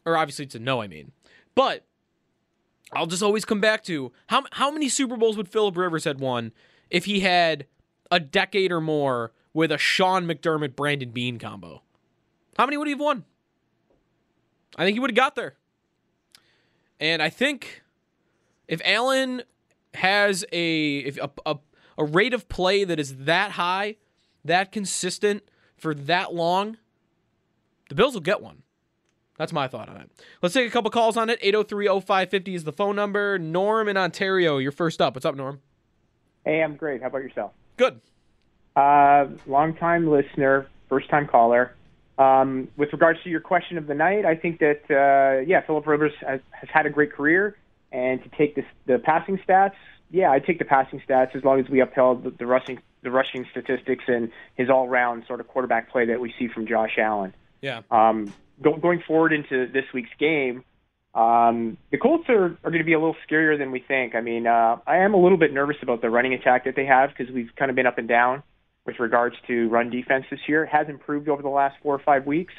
Or 0.06 0.16
obviously 0.16 0.44
it's 0.44 0.54
a 0.54 0.60
no, 0.60 0.80
I 0.80 0.86
mean. 0.86 1.12
But 1.54 1.84
I'll 2.92 3.06
just 3.06 3.22
always 3.22 3.44
come 3.44 3.60
back 3.60 3.82
to 3.84 4.12
how 4.28 4.44
how 4.52 4.70
many 4.70 4.88
Super 4.88 5.16
Bowls 5.16 5.36
would 5.36 5.48
Philip 5.48 5.76
Rivers 5.76 6.04
had 6.04 6.20
won 6.20 6.52
if 6.88 7.04
he 7.04 7.20
had 7.20 7.66
a 8.10 8.20
decade 8.20 8.70
or 8.70 8.80
more 8.80 9.32
with 9.52 9.72
a 9.72 9.78
Sean 9.78 10.26
McDermott 10.26 10.76
Brandon 10.76 11.10
Beane 11.10 11.38
combo? 11.38 11.82
How 12.56 12.64
many 12.64 12.76
would 12.76 12.86
he 12.86 12.92
have 12.92 13.00
won? 13.00 13.24
I 14.76 14.84
think 14.84 14.94
he 14.94 15.00
would 15.00 15.10
have 15.10 15.16
got 15.16 15.34
there. 15.34 15.56
And 17.00 17.20
I 17.20 17.28
think 17.28 17.82
if 18.68 18.80
Allen 18.84 19.42
has 19.94 20.44
a 20.52 21.08
a, 21.20 21.30
a, 21.44 21.58
a 21.98 22.04
rate 22.04 22.32
of 22.32 22.48
play 22.48 22.84
that 22.84 23.00
is 23.00 23.16
that 23.16 23.52
high, 23.52 23.96
that 24.44 24.70
consistent 24.70 25.42
for 25.76 25.94
that 25.94 26.32
long, 26.32 26.76
the 27.88 27.94
Bills 27.96 28.14
will 28.14 28.20
get 28.20 28.40
one. 28.40 28.62
That's 29.38 29.53
my 29.53 29.68
thought 29.68 29.88
on 29.88 29.96
it. 29.99 30.11
Let's 30.42 30.55
take 30.55 30.66
a 30.66 30.70
couple 30.70 30.90
calls 30.90 31.16
on 31.16 31.31
it. 31.31 31.40
803-0550 31.42 32.55
is 32.55 32.64
the 32.64 32.72
phone 32.72 32.96
number. 32.96 33.38
Norm 33.38 33.88
in 33.88 33.96
Ontario, 33.96 34.59
you're 34.59 34.72
first 34.72 35.01
up. 35.01 35.14
What's 35.14 35.27
up, 35.27 35.35
Norm? 35.35 35.61
Hey, 36.44 36.62
I'm 36.62 36.77
great. 36.77 37.03
How 37.03 37.09
about 37.09 37.22
yourself? 37.22 37.53
Good. 37.77 38.01
Uh, 38.75 39.27
long 39.46 39.75
time 39.75 40.09
listener, 40.09 40.68
first 40.88 41.09
time 41.11 41.27
caller. 41.27 41.75
Um, 42.18 42.68
with 42.77 42.92
regards 42.92 43.22
to 43.25 43.31
your 43.31 43.40
question 43.40 43.77
of 43.77 43.87
the 43.87 43.94
night, 43.94 44.25
I 44.25 44.37
think 44.37 44.61
that 44.61 44.83
uh, 44.90 45.44
yeah, 45.46 45.61
Philip 45.66 45.87
Rivers 45.87 46.12
has, 46.27 46.40
has 46.51 46.68
had 46.72 46.87
a 46.87 46.90
great 46.90 47.12
career, 47.12 47.57
and 47.92 48.22
to 48.22 48.29
take 48.31 48.55
this, 48.55 48.64
the 48.87 48.99
passing 48.99 49.38
stats, 49.46 49.75
yeah, 50.11 50.31
I 50.31 50.38
take 50.38 50.59
the 50.59 50.64
passing 50.64 51.03
stats 51.07 51.35
as 51.35 51.44
long 51.44 51.61
as 51.61 51.68
we 51.68 51.81
upheld 51.81 52.25
the, 52.25 52.31
the 52.31 52.46
rushing 52.46 52.81
the 53.03 53.11
rushing 53.11 53.46
statistics 53.51 54.05
and 54.09 54.31
his 54.55 54.70
all 54.70 54.88
round 54.88 55.25
sort 55.27 55.40
of 55.40 55.49
quarterback 55.49 55.90
play 55.90 56.07
that 56.07 56.20
we 56.20 56.35
see 56.38 56.49
from 56.49 56.66
Josh 56.66 56.96
Allen. 56.99 57.35
Yeah. 57.61 57.83
Um, 57.90 58.33
go, 58.62 58.76
going 58.76 59.02
forward 59.06 59.32
into 59.32 59.70
this 59.72 59.84
week's 59.92 60.10
game, 60.18 60.64
um, 61.14 61.78
the 61.90 61.98
Colts 61.98 62.24
are, 62.28 62.44
are 62.44 62.70
going 62.70 62.78
to 62.78 62.84
be 62.84 62.92
a 62.92 62.98
little 62.98 63.16
scarier 63.28 63.58
than 63.58 63.70
we 63.70 63.80
think. 63.80 64.14
I 64.14 64.20
mean, 64.20 64.46
uh, 64.46 64.76
I 64.86 64.98
am 64.98 65.14
a 65.14 65.16
little 65.16 65.38
bit 65.38 65.52
nervous 65.52 65.76
about 65.82 66.02
the 66.02 66.10
running 66.10 66.34
attack 66.34 66.64
that 66.64 66.76
they 66.76 66.84
have 66.84 67.10
because 67.16 67.32
we've 67.32 67.50
kind 67.56 67.70
of 67.70 67.74
been 67.74 67.86
up 67.86 67.98
and 67.98 68.06
down 68.06 68.42
with 68.84 69.00
regards 69.00 69.34
to 69.46 69.68
run 69.68 69.90
defense 69.90 70.26
this 70.30 70.40
year. 70.46 70.64
It 70.64 70.68
has 70.68 70.88
improved 70.88 71.28
over 71.28 71.42
the 71.42 71.48
last 71.48 71.76
four 71.82 71.94
or 71.94 71.98
five 71.98 72.26
weeks, 72.26 72.52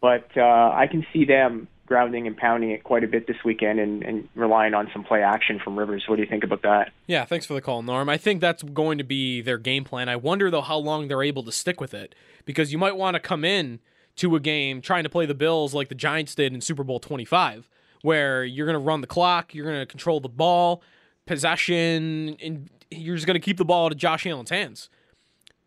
but 0.00 0.28
uh, 0.36 0.40
I 0.40 0.88
can 0.90 1.06
see 1.12 1.24
them 1.24 1.68
grounding 1.86 2.26
and 2.26 2.36
pounding 2.36 2.70
it 2.70 2.82
quite 2.82 3.04
a 3.04 3.06
bit 3.06 3.26
this 3.26 3.36
weekend 3.44 3.78
and, 3.78 4.02
and 4.02 4.28
relying 4.34 4.74
on 4.74 4.88
some 4.92 5.04
play 5.04 5.22
action 5.22 5.60
from 5.62 5.78
Rivers. 5.78 6.04
What 6.08 6.16
do 6.16 6.22
you 6.22 6.28
think 6.28 6.42
about 6.42 6.62
that? 6.62 6.92
Yeah, 7.06 7.24
thanks 7.24 7.46
for 7.46 7.54
the 7.54 7.60
call, 7.60 7.82
Norm. 7.82 8.08
I 8.08 8.16
think 8.16 8.40
that's 8.40 8.62
going 8.62 8.98
to 8.98 9.04
be 9.04 9.40
their 9.40 9.58
game 9.58 9.84
plan. 9.84 10.08
I 10.08 10.16
wonder 10.16 10.50
though 10.50 10.62
how 10.62 10.78
long 10.78 11.08
they're 11.08 11.22
able 11.22 11.42
to 11.44 11.52
stick 11.52 11.80
with 11.80 11.94
it 11.94 12.14
because 12.44 12.72
you 12.72 12.78
might 12.78 12.96
want 12.96 13.14
to 13.14 13.20
come 13.20 13.44
in 13.44 13.80
to 14.16 14.36
a 14.36 14.40
game 14.40 14.80
trying 14.80 15.04
to 15.04 15.10
play 15.10 15.26
the 15.26 15.34
Bills 15.34 15.74
like 15.74 15.88
the 15.88 15.94
Giants 15.94 16.34
did 16.34 16.52
in 16.52 16.60
Super 16.60 16.84
Bowl 16.84 17.00
25 17.00 17.68
where 18.04 18.44
you're 18.44 18.66
going 18.66 18.78
to 18.78 18.86
run 18.86 19.00
the 19.00 19.06
clock, 19.06 19.54
you're 19.54 19.64
going 19.64 19.80
to 19.80 19.86
control 19.86 20.20
the 20.20 20.28
ball, 20.28 20.82
possession, 21.24 22.36
and 22.38 22.68
you're 22.90 23.14
just 23.14 23.26
going 23.26 23.34
to 23.34 23.40
keep 23.40 23.56
the 23.56 23.64
ball 23.64 23.86
out 23.86 23.92
of 23.92 23.96
Josh 23.96 24.26
Allen's 24.26 24.50
hands. 24.50 24.90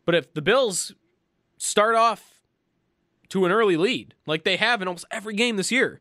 But 0.06 0.14
if 0.14 0.32
the 0.36 0.42
Bills 0.44 0.94
start 1.58 1.96
off 1.96 2.44
to 3.30 3.46
an 3.46 3.52
early 3.52 3.76
lead, 3.76 4.14
like 4.28 4.44
they 4.44 4.56
have 4.58 4.84
in 4.84 4.88
almost 4.88 5.06
every 5.10 5.34
game 5.34 5.58
this 5.58 5.72
year, 5.72 6.00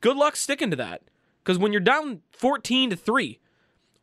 good 0.00 0.16
luck 0.16 0.36
sticking 0.36 0.70
to 0.70 0.76
that. 0.76 1.02
Because 1.44 1.58
when 1.58 1.70
you're 1.70 1.82
down 1.82 2.22
14 2.32 2.88
to 2.88 2.96
3 2.96 3.38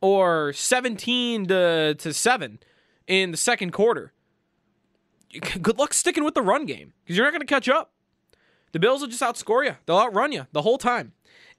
or 0.00 0.52
17 0.52 1.46
to, 1.48 1.94
to 1.96 2.14
7 2.14 2.58
in 3.08 3.32
the 3.32 3.36
second 3.36 3.72
quarter, 3.72 4.12
good 5.62 5.78
luck 5.78 5.94
sticking 5.94 6.24
with 6.24 6.34
the 6.34 6.42
run 6.42 6.66
game 6.66 6.92
because 7.02 7.16
you're 7.16 7.26
not 7.26 7.32
going 7.32 7.40
to 7.40 7.46
catch 7.46 7.68
up. 7.68 7.92
The 8.72 8.78
Bills 8.78 9.00
will 9.00 9.08
just 9.08 9.22
outscore 9.22 9.64
you. 9.64 9.76
They'll 9.86 9.98
outrun 9.98 10.32
you 10.32 10.46
the 10.52 10.62
whole 10.62 10.78
time. 10.78 11.12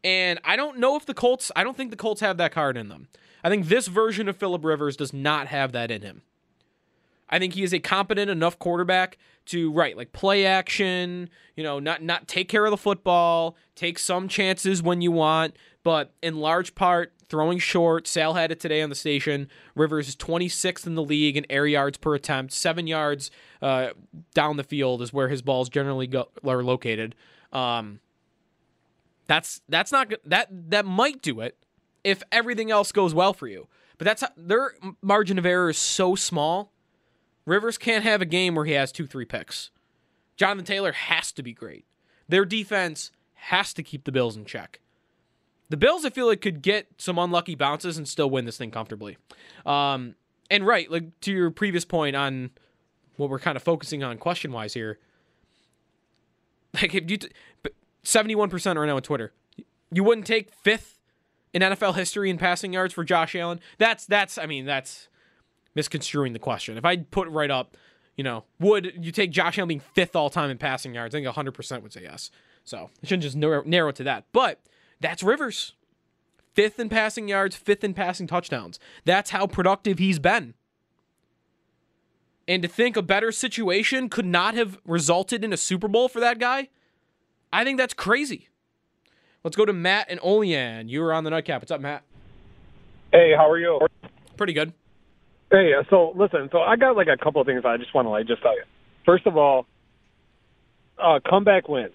And 0.03 0.39
I 0.43 0.55
don't 0.55 0.79
know 0.79 0.95
if 0.95 1.05
the 1.05 1.13
Colts, 1.13 1.51
I 1.55 1.63
don't 1.63 1.77
think 1.77 1.91
the 1.91 1.97
Colts 1.97 2.21
have 2.21 2.37
that 2.37 2.51
card 2.51 2.77
in 2.77 2.89
them. 2.89 3.07
I 3.43 3.49
think 3.49 3.67
this 3.67 3.87
version 3.87 4.27
of 4.27 4.37
Philip 4.37 4.63
Rivers 4.63 4.95
does 4.95 5.13
not 5.13 5.47
have 5.47 5.71
that 5.73 5.91
in 5.91 6.01
him. 6.01 6.21
I 7.29 7.39
think 7.39 7.53
he 7.53 7.63
is 7.63 7.73
a 7.73 7.79
competent 7.79 8.29
enough 8.29 8.59
quarterback 8.59 9.17
to 9.45 9.71
right, 9.71 9.95
like 9.95 10.11
play 10.11 10.45
action, 10.45 11.29
you 11.55 11.63
know, 11.63 11.79
not 11.79 12.03
not 12.03 12.27
take 12.27 12.49
care 12.49 12.65
of 12.65 12.71
the 12.71 12.77
football, 12.77 13.55
take 13.73 13.97
some 13.97 14.27
chances 14.27 14.83
when 14.83 15.01
you 15.01 15.11
want, 15.11 15.55
but 15.83 16.13
in 16.21 16.37
large 16.37 16.75
part 16.75 17.13
throwing 17.31 17.57
short. 17.57 18.07
Sal 18.07 18.33
had 18.33 18.51
it 18.51 18.59
today 18.59 18.81
on 18.81 18.89
the 18.89 18.95
station. 18.95 19.49
Rivers 19.73 20.09
is 20.09 20.15
26th 20.17 20.85
in 20.85 20.95
the 20.95 21.01
league 21.01 21.37
in 21.37 21.45
air 21.49 21.65
yards 21.65 21.97
per 21.97 22.13
attempt. 22.13 22.51
Seven 22.51 22.85
yards 22.85 23.31
uh, 23.61 23.91
down 24.33 24.57
the 24.57 24.63
field 24.63 25.01
is 25.01 25.13
where 25.13 25.29
his 25.29 25.41
balls 25.41 25.69
generally 25.69 26.07
go, 26.07 26.27
are 26.45 26.61
located. 26.61 27.15
Um, 27.53 28.01
that's 29.27 29.61
that's 29.69 29.93
not 29.93 30.13
that 30.25 30.49
that 30.51 30.85
might 30.85 31.21
do 31.21 31.39
it 31.39 31.57
if 32.03 32.21
everything 32.33 32.69
else 32.69 32.91
goes 32.91 33.13
well 33.13 33.33
for 33.33 33.47
you. 33.47 33.67
But 33.97 34.05
that's 34.05 34.23
their 34.35 34.73
margin 35.01 35.39
of 35.39 35.45
error 35.45 35.69
is 35.69 35.77
so 35.77 36.15
small. 36.15 36.73
Rivers 37.45 37.77
can't 37.77 38.03
have 38.03 38.21
a 38.21 38.25
game 38.25 38.55
where 38.55 38.65
he 38.65 38.73
has 38.73 38.91
two, 38.91 39.07
three 39.07 39.25
picks. 39.25 39.71
Jonathan 40.35 40.65
Taylor 40.65 40.91
has 40.91 41.31
to 41.31 41.43
be 41.43 41.53
great. 41.53 41.85
Their 42.27 42.45
defense 42.45 43.11
has 43.35 43.73
to 43.73 43.83
keep 43.83 44.03
the 44.03 44.11
Bills 44.11 44.35
in 44.35 44.43
check. 44.43 44.81
The 45.71 45.77
Bills, 45.77 46.03
I 46.03 46.09
feel 46.09 46.27
like, 46.27 46.41
could 46.41 46.61
get 46.61 46.87
some 46.97 47.17
unlucky 47.17 47.55
bounces 47.55 47.97
and 47.97 48.07
still 48.07 48.29
win 48.29 48.45
this 48.45 48.57
thing 48.57 48.71
comfortably. 48.71 49.17
Um, 49.65 50.15
and 50.49 50.65
right, 50.65 50.91
like 50.91 51.19
to 51.21 51.31
your 51.31 51.49
previous 51.49 51.85
point 51.85 52.15
on 52.15 52.51
what 53.15 53.29
we're 53.29 53.39
kind 53.39 53.55
of 53.55 53.63
focusing 53.63 54.03
on 54.03 54.17
question 54.17 54.51
wise 54.51 54.73
here. 54.73 54.99
Like 56.73 56.95
if 56.95 57.11
you, 57.11 57.17
seventy-one 58.03 58.49
percent 58.49 58.79
right 58.79 58.85
now 58.85 58.95
on 58.95 59.01
Twitter, 59.01 59.33
you 59.91 60.05
wouldn't 60.05 60.25
take 60.25 60.53
fifth 60.53 60.99
in 61.53 61.61
NFL 61.61 61.95
history 61.95 62.29
in 62.29 62.37
passing 62.37 62.71
yards 62.71 62.93
for 62.93 63.03
Josh 63.03 63.35
Allen. 63.35 63.59
That's 63.77 64.05
that's 64.05 64.37
I 64.37 64.45
mean 64.45 64.65
that's 64.65 65.09
misconstruing 65.75 66.33
the 66.33 66.39
question. 66.39 66.77
If 66.77 66.85
I 66.85 66.97
put 66.97 67.27
right 67.27 67.51
up, 67.51 67.75
you 68.15 68.23
know, 68.23 68.45
would 68.59 68.93
you 68.99 69.11
take 69.11 69.31
Josh 69.31 69.57
Allen 69.57 69.67
being 69.67 69.81
fifth 69.81 70.15
all 70.15 70.29
time 70.29 70.49
in 70.49 70.57
passing 70.57 70.93
yards? 70.93 71.15
I 71.15 71.21
think 71.21 71.27
100% 71.27 71.81
would 71.81 71.93
say 71.93 72.03
yes. 72.03 72.31
So 72.63 72.89
I 73.03 73.05
shouldn't 73.05 73.23
just 73.23 73.35
narrow, 73.35 73.63
narrow 73.65 73.91
to 73.91 74.03
that. 74.03 74.25
But 74.31 74.61
that's 75.01 75.23
Rivers. 75.23 75.73
Fifth 76.53 76.79
in 76.79 76.89
passing 76.89 77.27
yards, 77.27 77.55
fifth 77.55 77.83
in 77.83 77.93
passing 77.93 78.27
touchdowns. 78.27 78.79
That's 79.05 79.31
how 79.31 79.47
productive 79.47 79.99
he's 79.99 80.19
been. 80.19 80.53
And 82.47 82.61
to 82.63 82.67
think 82.67 82.97
a 82.97 83.01
better 83.01 83.31
situation 83.31 84.09
could 84.09 84.25
not 84.25 84.55
have 84.55 84.77
resulted 84.85 85.43
in 85.43 85.53
a 85.53 85.57
Super 85.57 85.87
Bowl 85.87 86.09
for 86.09 86.19
that 86.19 86.39
guy, 86.39 86.69
I 87.53 87.63
think 87.63 87.77
that's 87.77 87.93
crazy. 87.93 88.49
Let's 89.43 89.55
go 89.55 89.65
to 89.65 89.73
Matt 89.73 90.07
and 90.09 90.19
Olean. 90.21 90.89
You 90.89 91.01
were 91.01 91.13
on 91.13 91.23
the 91.23 91.29
nightcap. 91.29 91.61
What's 91.61 91.71
up, 91.71 91.81
Matt? 91.81 92.03
Hey, 93.11 93.33
how 93.35 93.49
are 93.49 93.57
you? 93.57 93.79
Pretty 94.37 94.53
good. 94.53 94.73
Hey, 95.49 95.71
so 95.89 96.13
listen, 96.15 96.49
so 96.51 96.59
I 96.59 96.75
got 96.77 96.95
like 96.95 97.07
a 97.07 97.21
couple 97.21 97.41
of 97.41 97.47
things 97.47 97.63
I 97.65 97.77
just 97.77 97.93
want 97.93 98.05
to 98.05 98.09
like 98.09 98.27
just 98.27 98.41
tell 98.41 98.55
you. 98.55 98.63
First 99.05 99.25
of 99.25 99.35
all, 99.35 99.65
uh, 100.97 101.19
comeback 101.27 101.67
wins. 101.67 101.93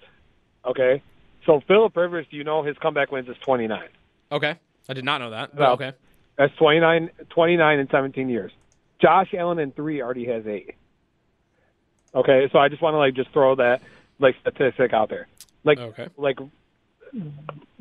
Okay, 0.67 1.03
so 1.47 1.61
Philip 1.67 1.97
Rivers, 1.97 2.27
do 2.31 2.37
you 2.37 2.45
know 2.45 2.63
his 2.63 2.77
comeback 2.79 3.11
wins 3.11 3.29
is 3.29 3.37
twenty 3.45 3.67
nine? 3.67 3.89
Okay, 4.31 4.57
I 4.89 4.93
did 4.93 5.05
not 5.05 5.19
know 5.19 5.31
that. 5.31 5.55
No. 5.55 5.73
okay, 5.73 5.93
That's 6.37 6.55
29, 6.57 7.11
29 7.31 7.79
in 7.79 7.89
seventeen 7.89 8.29
years. 8.29 8.53
Josh 9.01 9.33
Allen 9.37 9.59
in 9.59 9.73
three 9.73 10.03
already 10.03 10.27
has 10.27 10.47
eight. 10.47 10.75
Okay, 12.15 12.49
so 12.53 12.59
I 12.59 12.69
just 12.69 12.83
want 12.83 12.95
to 12.95 12.99
like 12.99 13.15
just 13.15 13.31
throw 13.33 13.55
that 13.57 13.83
like 14.19 14.35
statistic 14.41 14.93
out 14.93 15.09
there. 15.09 15.29
Like 15.65 15.79
okay, 15.79 16.09
like 16.17 16.39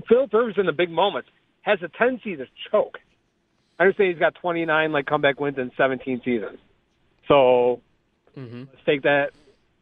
Philip 0.08 0.34
Rivers 0.34 0.56
in 0.58 0.66
the 0.66 0.74
big 0.74 0.92
moments 0.92 1.30
has 1.62 1.80
a 1.82 1.88
tendency 1.88 2.36
to 2.36 2.46
choke. 2.72 3.00
I 3.80 3.84
understand 3.84 4.12
he's 4.12 4.20
got 4.20 4.36
29 4.36 4.92
like 4.92 5.06
comeback 5.06 5.40
wins 5.40 5.58
in 5.58 5.72
17 5.76 6.22
seasons. 6.24 6.60
So 7.28 7.82
mm-hmm. 8.38 8.64
let's 8.72 8.86
take 8.86 9.02
that 9.04 9.32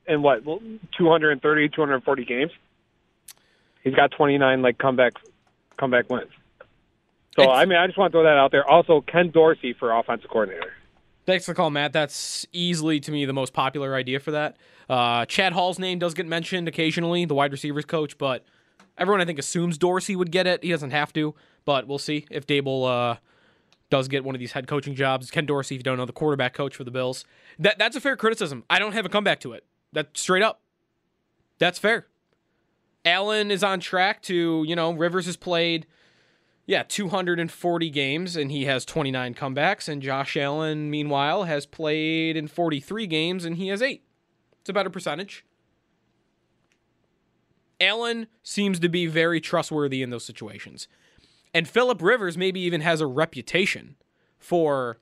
in 0.08 0.22
what 0.22 0.44
230, 0.44 1.70
240 1.70 2.26
games. 2.26 2.52
He's 3.84 3.94
got 3.96 4.12
29 4.12 4.62
like 4.62 4.78
comeback 4.78 5.14
comeback 5.78 6.10
wins. 6.10 6.32
So 7.36 7.50
I 7.50 7.66
mean, 7.66 7.78
I 7.78 7.88
just 7.88 7.98
want 7.98 8.12
to 8.12 8.16
throw 8.16 8.24
that 8.24 8.38
out 8.38 8.52
there. 8.52 8.68
Also, 8.70 9.02
Ken 9.02 9.32
Dorsey 9.32 9.74
for 9.74 9.92
offensive 9.92 10.30
coordinator. 10.30 10.72
Thanks 11.26 11.46
for 11.46 11.52
the 11.52 11.56
call, 11.56 11.70
Matt. 11.70 11.94
That's 11.94 12.46
easily 12.52 13.00
to 13.00 13.12
me 13.12 13.26
the 13.26 13.34
most 13.34 13.54
popular 13.54 13.96
idea 13.96 14.20
for 14.20 14.32
that. 14.32 14.58
Uh, 14.90 15.26
Chad 15.26 15.54
Hall's 15.54 15.80
name 15.80 15.98
does 15.98 16.14
get 16.14 16.28
mentioned 16.28 16.68
occasionally, 16.68 17.26
the 17.26 17.34
wide 17.34 17.52
receivers 17.52 17.86
coach, 17.86 18.18
but 18.18 18.46
everyone 18.98 19.22
I 19.22 19.26
think 19.26 19.40
assumes 19.40 19.78
Dorsey 19.78 20.16
would 20.16 20.32
get 20.32 20.48
it. 20.48 20.64
He 20.64 20.70
doesn't 20.70 20.92
have 20.92 21.14
to, 21.14 21.34
but 21.66 21.88
we'll 21.88 21.98
see 21.98 22.26
if 22.30 22.46
Daboll 22.46 23.14
uh, 23.14 23.16
does 23.90 24.10
get 24.10 24.24
one 24.24 24.36
of 24.36 24.40
these 24.40 24.52
head 24.52 24.68
coaching 24.68 24.96
jobs. 24.96 25.32
Ken 25.32 25.46
Dorsey, 25.46 25.76
if 25.76 25.80
you 25.80 25.84
don't 25.84 25.98
know, 25.98 26.06
the 26.06 26.14
quarterback 26.14 26.54
coach 26.54 26.76
for 26.76 26.84
the 26.84 26.92
Bills. 26.92 27.26
That 27.58 27.80
that's 27.80 27.96
a 27.96 28.02
fair 28.02 28.18
criticism. 28.18 28.64
I 28.70 28.78
don't 28.78 28.94
have 28.94 29.06
a 29.06 29.10
comeback 29.10 29.40
to 29.42 29.54
it. 29.54 29.66
That's 29.94 30.20
straight 30.20 30.44
up. 30.44 30.62
That's 31.58 31.80
fair. 31.80 32.08
Allen 33.06 33.52
is 33.52 33.64
on 33.64 33.80
track 33.80 34.22
to, 34.24 34.64
you 34.66 34.76
know, 34.76 34.92
Rivers 34.92 35.26
has 35.26 35.38
played, 35.38 35.86
yeah, 36.66 36.84
240 36.88 37.90
games 37.90 38.36
and 38.36 38.52
he 38.52 38.66
has 38.66 38.86
29 38.86 39.34
comebacks. 39.34 39.90
And 39.90 40.02
Josh 40.02 40.38
Allen, 40.38 40.90
meanwhile, 40.90 41.44
has 41.44 41.66
played 41.66 42.38
in 42.38 42.48
43 42.48 43.08
games 43.08 43.46
and 43.46 43.58
he 43.58 43.68
has 43.68 43.82
eight. 43.82 44.04
It's 44.62 44.70
a 44.70 44.74
better 44.74 44.90
percentage. 44.90 45.46
Allen 47.82 48.28
seems 48.44 48.80
to 48.80 48.88
be 48.88 49.08
very 49.08 49.42
trustworthy 49.42 50.02
in 50.02 50.10
those 50.10 50.24
situations. 50.24 50.88
And 51.54 51.68
Philip 51.68 52.02
Rivers 52.02 52.38
maybe 52.38 52.62
even 52.62 52.82
has 52.82 53.02
a 53.02 53.08
reputation 53.08 53.96
for 54.40 55.00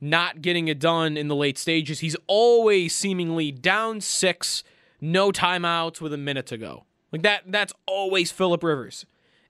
not 0.00 0.42
getting 0.42 0.68
it 0.68 0.78
done 0.78 1.16
in 1.16 1.28
the 1.28 1.34
late 1.34 1.58
stages. 1.58 2.00
He's 2.00 2.16
always 2.26 2.94
seemingly 2.94 3.50
down 3.50 4.00
six, 4.00 4.62
no 5.00 5.30
timeouts 5.30 6.00
with 6.00 6.12
a 6.12 6.18
minute 6.18 6.46
to 6.46 6.56
go. 6.56 6.84
Like 7.12 7.22
that 7.22 7.42
that's 7.46 7.72
always 7.86 8.30
Philip 8.32 8.62
Rivers. 8.62 9.06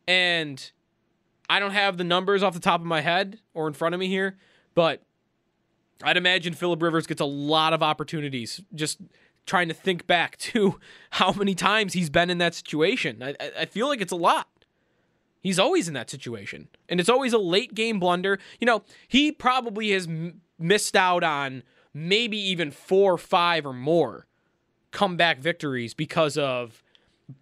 And 0.07 0.71
I 1.49 1.59
don't 1.59 1.73
have 1.73 1.97
the 1.97 2.05
numbers 2.05 2.43
off 2.43 2.55
the 2.55 2.61
top 2.61 2.81
of 2.81 2.87
my 2.87 3.01
head 3.01 3.41
or 3.55 3.67
in 3.69 3.75
front 3.75 3.95
of 3.95 3.99
me 3.99 4.09
here, 4.09 4.37
but 4.75 5.03
I'd 6.03 6.17
imagine 6.17 6.55
Philip 6.55 6.83
Rivers 6.83 7.07
gets 7.07 7.21
a 7.21 7.27
lot 7.27 7.73
of 7.73 7.83
opportunities 7.83 8.61
just 8.75 9.01
trying 9.47 9.69
to 9.69 9.75
think 9.75 10.07
back 10.07 10.37
to 10.39 10.79
how 11.11 11.33
many 11.33 11.55
times 11.55 11.93
he's 11.93 12.11
been 12.11 12.31
in 12.31 12.39
that 12.39 12.55
situation. 12.55 13.23
I, 13.23 13.35
I 13.59 13.65
feel 13.65 13.89
like 13.89 14.01
it's 14.01 14.13
a 14.13 14.17
lot. 14.17 14.49
He's 15.41 15.59
always 15.61 15.87
in 15.87 15.95
that 15.95 16.11
situation. 16.11 16.69
And 16.89 16.99
it's 16.99 17.09
always 17.09 17.33
a 17.33 17.39
late 17.39 17.73
game 17.75 18.01
blunder. 18.01 18.39
You 18.61 18.67
know, 18.67 18.83
he 19.07 19.31
probably 19.31 19.93
has 19.93 20.09
m- 20.09 20.41
missed 20.59 20.97
out 20.97 21.23
on 21.23 21.63
maybe 21.95 22.37
even 22.37 22.73
four, 22.73 23.17
five, 23.17 23.65
or 23.65 23.73
more 23.73 24.27
comeback 24.97 25.41
victories 25.41 25.93
because 25.93 26.39
of 26.39 26.83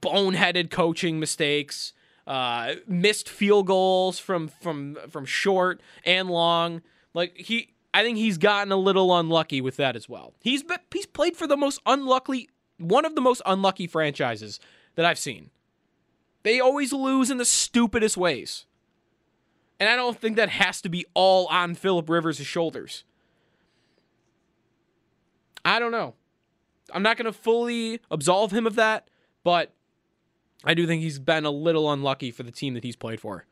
boneheaded 0.02 0.72
coaching 0.72 1.20
mistakes, 1.20 1.92
uh, 2.26 2.74
missed 2.88 3.28
field 3.28 3.68
goals 3.68 4.18
from 4.18 4.48
from 4.48 4.98
from 5.08 5.24
short 5.24 5.80
and 6.04 6.28
long. 6.28 6.82
Like 7.14 7.36
he 7.36 7.72
I 7.94 8.02
think 8.02 8.18
he's 8.18 8.38
gotten 8.38 8.72
a 8.72 8.76
little 8.76 9.16
unlucky 9.16 9.60
with 9.60 9.76
that 9.76 9.94
as 9.94 10.08
well. 10.08 10.34
He's 10.40 10.64
he's 10.92 11.06
played 11.06 11.36
for 11.36 11.46
the 11.46 11.56
most 11.56 11.80
unlucky 11.86 12.48
one 12.78 13.04
of 13.04 13.14
the 13.14 13.20
most 13.20 13.40
unlucky 13.46 13.86
franchises 13.86 14.58
that 14.96 15.06
I've 15.06 15.18
seen. 15.18 15.50
They 16.42 16.58
always 16.58 16.92
lose 16.92 17.30
in 17.30 17.38
the 17.38 17.44
stupidest 17.44 18.16
ways. 18.16 18.66
And 19.78 19.88
I 19.88 19.94
don't 19.94 20.20
think 20.20 20.34
that 20.36 20.48
has 20.48 20.80
to 20.80 20.88
be 20.88 21.06
all 21.14 21.46
on 21.46 21.76
Philip 21.76 22.10
Rivers' 22.10 22.38
shoulders. 22.38 23.04
I 25.64 25.78
don't 25.78 25.92
know. 25.92 26.14
I'm 26.92 27.02
not 27.02 27.16
going 27.16 27.26
to 27.26 27.32
fully 27.32 28.00
absolve 28.10 28.52
him 28.52 28.66
of 28.66 28.74
that, 28.74 29.08
but 29.42 29.72
I 30.64 30.74
do 30.74 30.86
think 30.86 31.02
he's 31.02 31.18
been 31.18 31.44
a 31.44 31.50
little 31.50 31.90
unlucky 31.92 32.30
for 32.30 32.42
the 32.42 32.50
team 32.50 32.74
that 32.74 32.84
he's 32.84 32.96
played 32.96 33.20
for. 33.20 33.46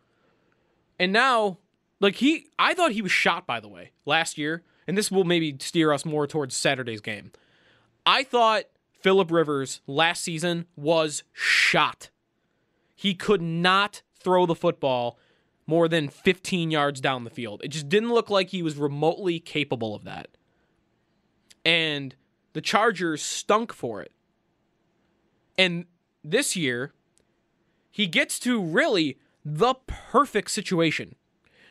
And 0.99 1.13
now, 1.13 1.59
like 2.01 2.17
he, 2.17 2.47
I 2.59 2.75
thought 2.75 2.93
he 2.93 3.03
was 3.03 3.13
shot, 3.13 3.47
by 3.47 3.61
the 3.61 3.69
way, 3.69 3.93
last 4.05 4.39
year, 4.39 4.63
and 4.87 4.97
this 4.97 5.11
will 5.11 5.25
maybe 5.25 5.57
steer 5.61 5.93
us 5.93 6.05
more 6.05 6.27
towards 6.27 6.57
Saturday's 6.57 7.01
game. 7.01 7.33
I 8.05 8.25
thought 8.25 8.65
Philip 9.01 9.31
Rivers 9.31 9.81
last 9.87 10.23
season 10.23 10.67
was 10.77 11.23
shot. 11.33 12.11
He 12.95 13.15
could 13.15 13.43
not 13.43 14.03
throw 14.15 14.47
the 14.47 14.55
football 14.55 15.19
more 15.67 15.89
than 15.89 16.09
15 16.09 16.71
yards 16.71 17.01
down 17.01 17.25
the 17.25 17.31
field. 17.31 17.63
It 17.65 17.69
just 17.69 17.89
didn't 17.89 18.13
look 18.13 18.31
like 18.31 18.51
he 18.51 18.63
was 18.63 18.77
remotely 18.77 19.41
capable 19.41 19.95
of 19.95 20.05
that. 20.05 20.29
And 21.65 22.15
the 22.53 22.61
Chargers 22.61 23.23
stunk 23.23 23.73
for 23.73 24.03
it. 24.03 24.13
And 25.59 25.87
this 26.25 26.57
year, 26.57 26.93
he 27.91 28.07
gets 28.07 28.39
to 28.41 28.61
really 28.61 29.19
the 29.45 29.75
perfect 29.87 30.51
situation. 30.51 31.15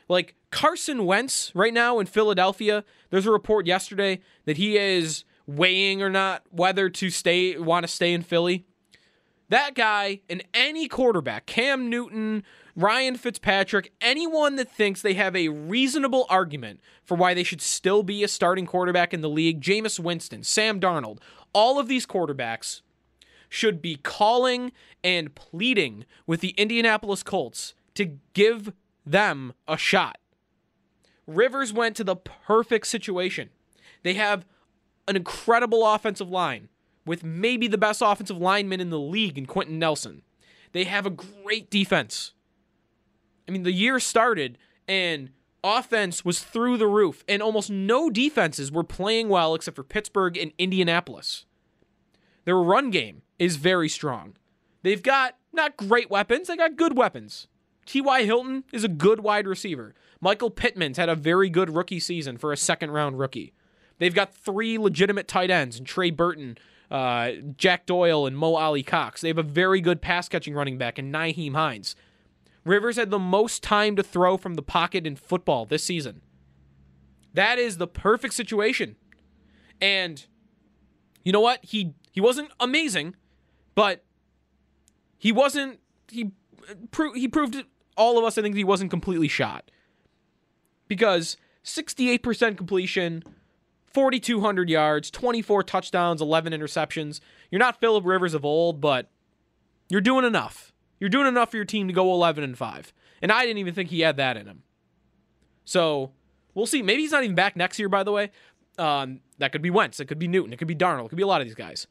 Like 0.08 0.36
Carson 0.52 1.06
Wentz 1.06 1.52
right 1.56 1.74
now 1.74 2.00
in 2.00 2.06
Philadelphia, 2.06 2.84
there's 3.10 3.26
a 3.26 3.32
report 3.32 3.66
yesterday 3.66 4.20
that 4.46 4.58
he 4.58 4.78
is 4.78 5.24
weighing 5.48 6.02
or 6.02 6.10
not 6.10 6.44
whether 6.52 6.90
to 6.90 7.10
stay 7.10 7.58
want 7.58 7.84
to 7.84 7.88
stay 7.88 8.14
in 8.14 8.22
Philly. 8.22 8.66
That 9.50 9.74
guy 9.74 10.22
and 10.30 10.44
any 10.54 10.88
quarterback, 10.88 11.46
Cam 11.46 11.90
Newton, 11.90 12.44
Ryan 12.76 13.18
Fitzpatrick, 13.18 13.92
anyone 14.02 14.56
that 14.56 14.72
thinks 14.72 15.02
they 15.02 15.14
have 15.16 15.36
a 15.36 15.50
reasonable 15.50 16.26
argument 16.30 16.80
for 17.04 17.16
why 17.16 17.34
they 17.34 17.44
should 17.44 17.62
still 17.62 18.04
be 18.04 18.24
a 18.24 18.28
starting 18.28 18.66
quarterback 18.66 19.14
in 19.14 19.22
the 19.22 19.30
league, 19.30 19.62
Jameis 19.62 20.00
Winston, 20.00 20.44
Sam 20.44 20.80
Darnold, 20.80 21.20
all 21.54 21.80
of 21.80 21.88
these 21.88 22.06
quarterbacks 22.06 22.82
should 23.50 23.82
be 23.82 23.98
calling 23.98 24.72
and 25.04 25.36
pleading 25.36 26.06
with 26.26 26.40
the 26.40 26.52
Indianapolis 26.52 27.24
Colts 27.24 27.74
to 27.96 28.18
give 28.34 28.72
them 29.06 29.54
a 29.68 29.78
shot. 29.78 30.18
Rivers 31.28 31.74
went 31.74 31.96
to 31.98 32.04
the 32.04 32.16
perfect 32.16 32.88
situation. 32.88 33.50
They 34.04 34.14
have 34.14 34.46
an 35.08 35.16
incredible 35.16 35.86
offensive 35.86 36.30
line 36.30 36.70
with 37.06 37.24
maybe 37.24 37.68
the 37.68 37.78
best 37.78 38.02
offensive 38.04 38.38
lineman 38.38 38.80
in 38.80 38.90
the 38.90 39.00
league 39.00 39.38
in 39.38 39.46
Quenton 39.46 39.80
Nelson. 39.80 40.22
They 40.72 40.86
have 40.86 41.06
a 41.06 41.10
great 41.10 41.70
defense. 41.70 42.34
I 43.52 43.54
mean, 43.54 43.64
the 43.64 43.74
year 43.74 44.00
started 44.00 44.58
and 44.88 45.30
offense 45.62 46.24
was 46.24 46.42
through 46.42 46.78
the 46.78 46.88
roof, 46.88 47.26
and 47.28 47.42
almost 47.42 47.70
no 47.70 48.10
defenses 48.10 48.72
were 48.72 48.86
playing 48.86 49.28
well 49.28 49.54
except 49.54 49.76
for 49.76 49.84
Pittsburgh 49.84 50.38
and 50.38 50.54
Indianapolis. 50.58 51.46
Their 52.46 52.58
run 52.58 52.92
game 52.92 53.24
is 53.38 53.58
very 53.58 53.90
strong. 53.90 54.38
They've 54.84 55.04
got 55.04 55.36
not 55.52 55.76
great 55.76 56.10
weapons, 56.10 56.48
they 56.48 56.56
got 56.56 56.78
good 56.78 56.98
weapons. 56.98 57.48
T.Y. 57.86 58.24
Hilton 58.24 58.64
is 58.72 58.86
a 58.86 58.88
good 58.88 59.20
wide 59.20 59.48
receiver. 59.48 59.94
Michael 60.22 60.50
Pittman's 60.50 60.98
had 60.98 61.10
a 61.10 61.16
very 61.16 61.50
good 61.50 61.76
rookie 61.76 62.00
season 62.00 62.38
for 62.38 62.54
a 62.54 62.58
second 62.58 62.92
round 62.92 63.20
rookie. 63.20 63.52
They've 63.98 64.16
got 64.16 64.34
three 64.34 64.78
legitimate 64.78 65.28
tight 65.28 65.52
ends, 65.52 65.78
and 65.78 65.86
Trey 65.86 66.10
Burton, 66.10 66.58
uh, 66.90 67.32
Jack 67.58 67.86
Doyle, 67.86 68.26
and 68.26 68.38
Mo 68.38 68.56
Alie-Cox. 68.56 69.20
They 69.20 69.28
have 69.28 69.38
a 69.38 69.44
very 69.44 69.82
good 69.82 70.02
pass 70.02 70.30
catching 70.30 70.54
running 70.54 70.78
back 70.78 70.98
and 70.98 71.14
Nyheim 71.14 71.54
Hines. 71.54 71.98
Rivers 72.64 72.96
had 72.96 73.10
the 73.10 73.20
most 73.20 73.64
time 73.64 73.96
to 73.96 74.04
throw 74.04 74.38
from 74.38 74.56
the 74.56 74.62
pocket 74.62 75.08
in 75.08 75.16
football 75.16 75.66
this 75.66 75.84
season. 75.84 76.22
That 77.34 77.58
is 77.58 77.78
the 77.78 77.88
perfect 77.88 78.34
situation. 78.34 78.96
And 79.80 80.26
you 81.24 81.32
know 81.32 81.40
what? 81.40 81.60
He 81.64 81.94
he 82.12 82.22
wasn't 82.22 82.52
amazing, 82.60 83.16
but 83.74 84.04
he 85.18 85.32
wasn't 85.32 85.80
he 86.10 86.32
pro- 86.92 87.14
he 87.14 87.28
proved 87.28 87.64
all 87.98 88.18
of 88.18 88.24
us 88.24 88.38
I 88.38 88.42
think 88.42 88.56
he 88.56 88.64
wasn't 88.64 88.92
completely 88.92 89.28
shot. 89.28 89.72
Because 90.88 91.38
68% 91.64 92.58
completion, 92.58 93.24
4200 93.86 94.70
yards, 94.70 95.10
24 95.10 95.64
touchdowns, 95.64 96.22
11 96.22 96.54
interceptions. 96.54 97.22
You're 97.50 97.60
not 97.60 97.80
Philip 97.80 98.06
Rivers 98.06 98.34
of 98.34 98.44
old, 98.44 98.82
but 98.82 99.10
you're 99.90 100.02
doing 100.02 100.26
enough. 100.26 100.71
You're 101.02 101.10
doing 101.10 101.28
enough 101.28 101.50
for 101.50 101.58
your 101.58 101.66
team 101.66 101.88
to 101.88 101.94
go 101.94 102.14
11 102.14 102.44
and 102.44 102.56
5. 102.56 102.94
And 103.24 103.32
I 103.32 103.42
didn't 103.42 103.58
even 103.58 103.74
think 103.74 103.90
he 103.90 104.02
had 104.02 104.18
that 104.18 104.38
in 104.38 104.46
him. 104.46 104.62
So 105.66 106.12
we'll 106.54 106.68
see. 106.68 106.84
Maybe 106.84 107.02
he's 107.02 107.12
not 107.12 107.24
even 107.24 107.36
back 107.36 107.56
next 107.56 107.80
year, 107.80 107.90
by 107.90 108.04
the 108.04 108.12
way. 108.12 108.30
Um, 108.78 109.22
that 109.40 109.52
could 109.52 109.64
be 109.64 109.72
Wentz. 109.72 110.00
It 110.00 110.06
could 110.06 110.20
be 110.20 110.28
Newton. 110.28 110.54
It 110.54 110.58
could 110.58 110.68
be 110.68 110.76
Darnold. 110.76 111.08
It 111.08 111.10
could 111.10 111.18
be 111.18 111.24
a 111.24 111.28
lot 111.28 111.42
of 111.42 111.48
these 111.48 111.56
guys. 111.56 111.88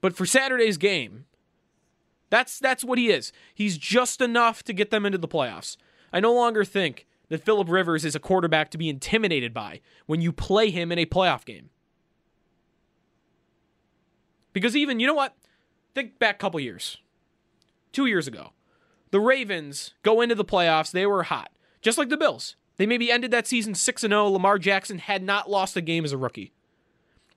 But 0.00 0.16
for 0.16 0.26
Saturday's 0.26 0.76
game, 0.76 1.26
that's 2.30 2.60
that's 2.60 2.84
what 2.84 2.98
he 2.98 3.10
is. 3.10 3.32
He's 3.52 3.76
just 3.76 4.20
enough 4.20 4.62
to 4.64 4.72
get 4.72 4.90
them 4.90 5.04
into 5.04 5.18
the 5.18 5.28
playoffs. 5.28 5.76
I 6.12 6.20
no 6.20 6.32
longer 6.32 6.64
think 6.64 7.06
that 7.30 7.44
Philip 7.44 7.68
Rivers 7.68 8.04
is 8.04 8.14
a 8.14 8.20
quarterback 8.20 8.70
to 8.70 8.78
be 8.78 8.88
intimidated 8.88 9.52
by 9.52 9.80
when 10.06 10.20
you 10.20 10.32
play 10.32 10.70
him 10.70 10.92
in 10.92 10.98
a 11.00 11.06
playoff 11.06 11.44
game. 11.44 11.70
Because 14.52 14.76
even, 14.76 15.00
you 15.00 15.06
know 15.08 15.14
what? 15.14 15.34
Think 15.94 16.20
back 16.20 16.36
a 16.36 16.38
couple 16.38 16.60
years 16.60 16.98
two 17.94 18.06
years 18.06 18.28
ago. 18.28 18.52
The 19.10 19.20
Ravens 19.20 19.94
go 20.02 20.20
into 20.20 20.34
the 20.34 20.44
playoffs. 20.44 20.90
They 20.90 21.06
were 21.06 21.22
hot, 21.22 21.50
just 21.80 21.96
like 21.96 22.08
the 22.08 22.16
Bills. 22.16 22.56
They 22.76 22.86
maybe 22.86 23.10
ended 23.10 23.30
that 23.30 23.46
season 23.46 23.74
6 23.74 24.02
0. 24.02 24.28
Lamar 24.28 24.58
Jackson 24.58 24.98
had 24.98 25.22
not 25.22 25.48
lost 25.48 25.76
a 25.76 25.80
game 25.80 26.04
as 26.04 26.12
a 26.12 26.18
rookie. 26.18 26.52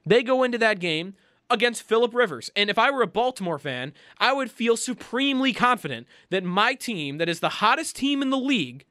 They 0.06 0.24
go 0.24 0.44
into 0.44 0.58
that 0.58 0.80
game 0.80 1.16
against 1.50 1.84
Philip 1.84 2.14
Rivers. 2.14 2.50
And 2.56 2.70
if 2.70 2.78
I 2.78 2.92
were 2.92 3.02
a 3.02 3.08
Baltimore 3.08 3.60
fan, 3.60 3.94
I 4.18 4.34
would 4.34 4.52
feel 4.52 4.76
supremely 4.76 5.54
confident 5.54 6.08
that 6.30 6.44
my 6.44 6.74
team, 6.74 7.18
that 7.20 7.30
is 7.30 7.40
the 7.40 7.50
hottest 7.50 7.96
team 7.96 8.22
in 8.22 8.30
the 8.30 8.38
league, 8.38 8.86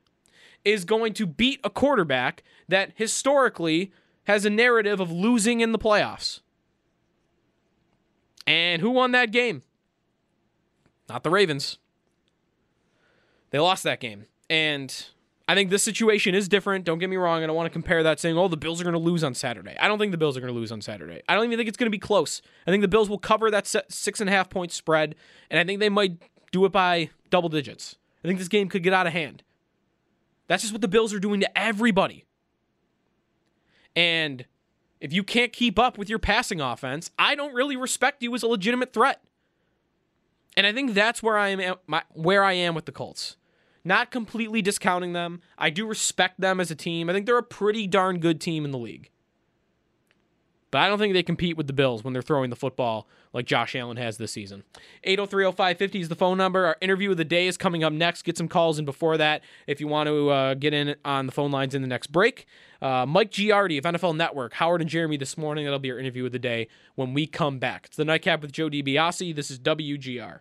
is 0.64 0.84
going 0.84 1.12
to 1.14 1.26
beat 1.26 1.60
a 1.62 1.70
quarterback 1.70 2.42
that 2.68 2.92
historically 2.94 3.92
has 4.24 4.44
a 4.44 4.50
narrative 4.50 5.00
of 5.00 5.10
losing 5.10 5.60
in 5.60 5.72
the 5.72 5.78
playoffs. 5.78 6.40
And 8.46 8.80
who 8.82 8.90
won 8.90 9.12
that 9.12 9.32
game? 9.32 9.62
Not 11.08 11.22
the 11.22 11.30
Ravens. 11.30 11.78
They 13.50 13.58
lost 13.58 13.84
that 13.84 14.00
game. 14.00 14.26
And 14.50 15.06
I 15.48 15.54
think 15.54 15.70
this 15.70 15.82
situation 15.82 16.34
is 16.34 16.48
different. 16.48 16.84
Don't 16.84 16.98
get 16.98 17.08
me 17.08 17.16
wrong. 17.16 17.42
I 17.42 17.46
don't 17.46 17.54
want 17.54 17.66
to 17.66 17.72
compare 17.72 18.02
that 18.02 18.18
saying, 18.18 18.36
oh, 18.36 18.48
the 18.48 18.56
Bills 18.56 18.80
are 18.80 18.84
going 18.84 18.94
to 18.94 18.98
lose 18.98 19.22
on 19.22 19.34
Saturday. 19.34 19.76
I 19.78 19.86
don't 19.86 19.98
think 19.98 20.10
the 20.10 20.18
Bills 20.18 20.36
are 20.36 20.40
going 20.40 20.52
to 20.52 20.58
lose 20.58 20.72
on 20.72 20.82
Saturday. 20.82 21.22
I 21.28 21.34
don't 21.34 21.44
even 21.44 21.56
think 21.56 21.68
it's 21.68 21.76
going 21.76 21.86
to 21.86 21.90
be 21.90 21.98
close. 21.98 22.42
I 22.66 22.70
think 22.70 22.82
the 22.82 22.88
Bills 22.88 23.08
will 23.08 23.18
cover 23.18 23.50
that 23.50 23.66
six 23.66 24.20
and 24.20 24.28
a 24.28 24.32
half 24.32 24.50
point 24.50 24.72
spread, 24.72 25.14
and 25.50 25.60
I 25.60 25.64
think 25.64 25.78
they 25.78 25.88
might 25.88 26.20
do 26.50 26.64
it 26.64 26.72
by 26.72 27.10
double 27.30 27.48
digits. 27.48 27.96
I 28.24 28.28
think 28.28 28.40
this 28.40 28.48
game 28.48 28.68
could 28.68 28.82
get 28.82 28.92
out 28.92 29.06
of 29.06 29.12
hand. 29.12 29.44
That's 30.48 30.62
just 30.62 30.72
what 30.72 30.82
the 30.82 30.88
Bills 30.88 31.14
are 31.14 31.20
doing 31.20 31.40
to 31.40 31.58
everybody. 31.58 32.24
And 33.94 34.46
if 35.00 35.12
you 35.12 35.22
can't 35.22 35.52
keep 35.52 35.78
up 35.78 35.96
with 35.96 36.08
your 36.08 36.18
passing 36.18 36.60
offense, 36.60 37.10
I 37.18 37.34
don't 37.34 37.54
really 37.54 37.76
respect 37.76 38.22
you 38.22 38.34
as 38.34 38.42
a 38.42 38.48
legitimate 38.48 38.92
threat. 38.92 39.22
And 40.56 40.66
I 40.66 40.72
think 40.72 40.94
that's 40.94 41.22
where 41.22 41.36
I 41.36 41.48
am 41.48 41.76
where 42.12 42.42
I 42.42 42.54
am 42.54 42.74
with 42.74 42.86
the 42.86 42.92
Colts. 42.92 43.36
Not 43.84 44.10
completely 44.10 44.62
discounting 44.62 45.12
them. 45.12 45.40
I 45.56 45.70
do 45.70 45.86
respect 45.86 46.40
them 46.40 46.58
as 46.58 46.70
a 46.70 46.74
team. 46.74 47.08
I 47.08 47.12
think 47.12 47.26
they're 47.26 47.38
a 47.38 47.42
pretty 47.42 47.86
darn 47.86 48.18
good 48.18 48.40
team 48.40 48.64
in 48.64 48.72
the 48.72 48.78
league. 48.78 49.10
But 50.76 50.82
I 50.82 50.88
don't 50.88 50.98
think 50.98 51.14
they 51.14 51.22
compete 51.22 51.56
with 51.56 51.68
the 51.68 51.72
Bills 51.72 52.04
when 52.04 52.12
they're 52.12 52.20
throwing 52.20 52.50
the 52.50 52.54
football 52.54 53.08
like 53.32 53.46
Josh 53.46 53.74
Allen 53.74 53.96
has 53.96 54.18
this 54.18 54.30
season. 54.30 54.62
8030550 55.06 56.00
is 56.02 56.10
the 56.10 56.14
phone 56.14 56.36
number. 56.36 56.66
Our 56.66 56.76
interview 56.82 57.12
of 57.12 57.16
the 57.16 57.24
day 57.24 57.46
is 57.46 57.56
coming 57.56 57.82
up 57.82 57.94
next. 57.94 58.24
Get 58.24 58.36
some 58.36 58.46
calls 58.46 58.78
in 58.78 58.84
before 58.84 59.16
that 59.16 59.40
if 59.66 59.80
you 59.80 59.88
want 59.88 60.08
to 60.08 60.28
uh, 60.28 60.52
get 60.52 60.74
in 60.74 60.94
on 61.02 61.24
the 61.24 61.32
phone 61.32 61.50
lines 61.50 61.74
in 61.74 61.80
the 61.80 61.88
next 61.88 62.08
break. 62.08 62.44
Uh, 62.82 63.06
Mike 63.06 63.30
Giardi 63.30 63.78
of 63.78 63.84
NFL 63.84 64.18
Network, 64.18 64.52
Howard 64.52 64.82
and 64.82 64.90
Jeremy 64.90 65.16
this 65.16 65.38
morning. 65.38 65.64
That'll 65.64 65.78
be 65.78 65.90
our 65.90 65.98
interview 65.98 66.26
of 66.26 66.32
the 66.32 66.38
day 66.38 66.68
when 66.94 67.14
we 67.14 67.26
come 67.26 67.58
back. 67.58 67.86
It's 67.86 67.96
the 67.96 68.04
Nightcap 68.04 68.42
with 68.42 68.52
Joe 68.52 68.68
DiBiase. 68.68 69.34
This 69.34 69.50
is 69.50 69.58
WGR. 69.58 70.40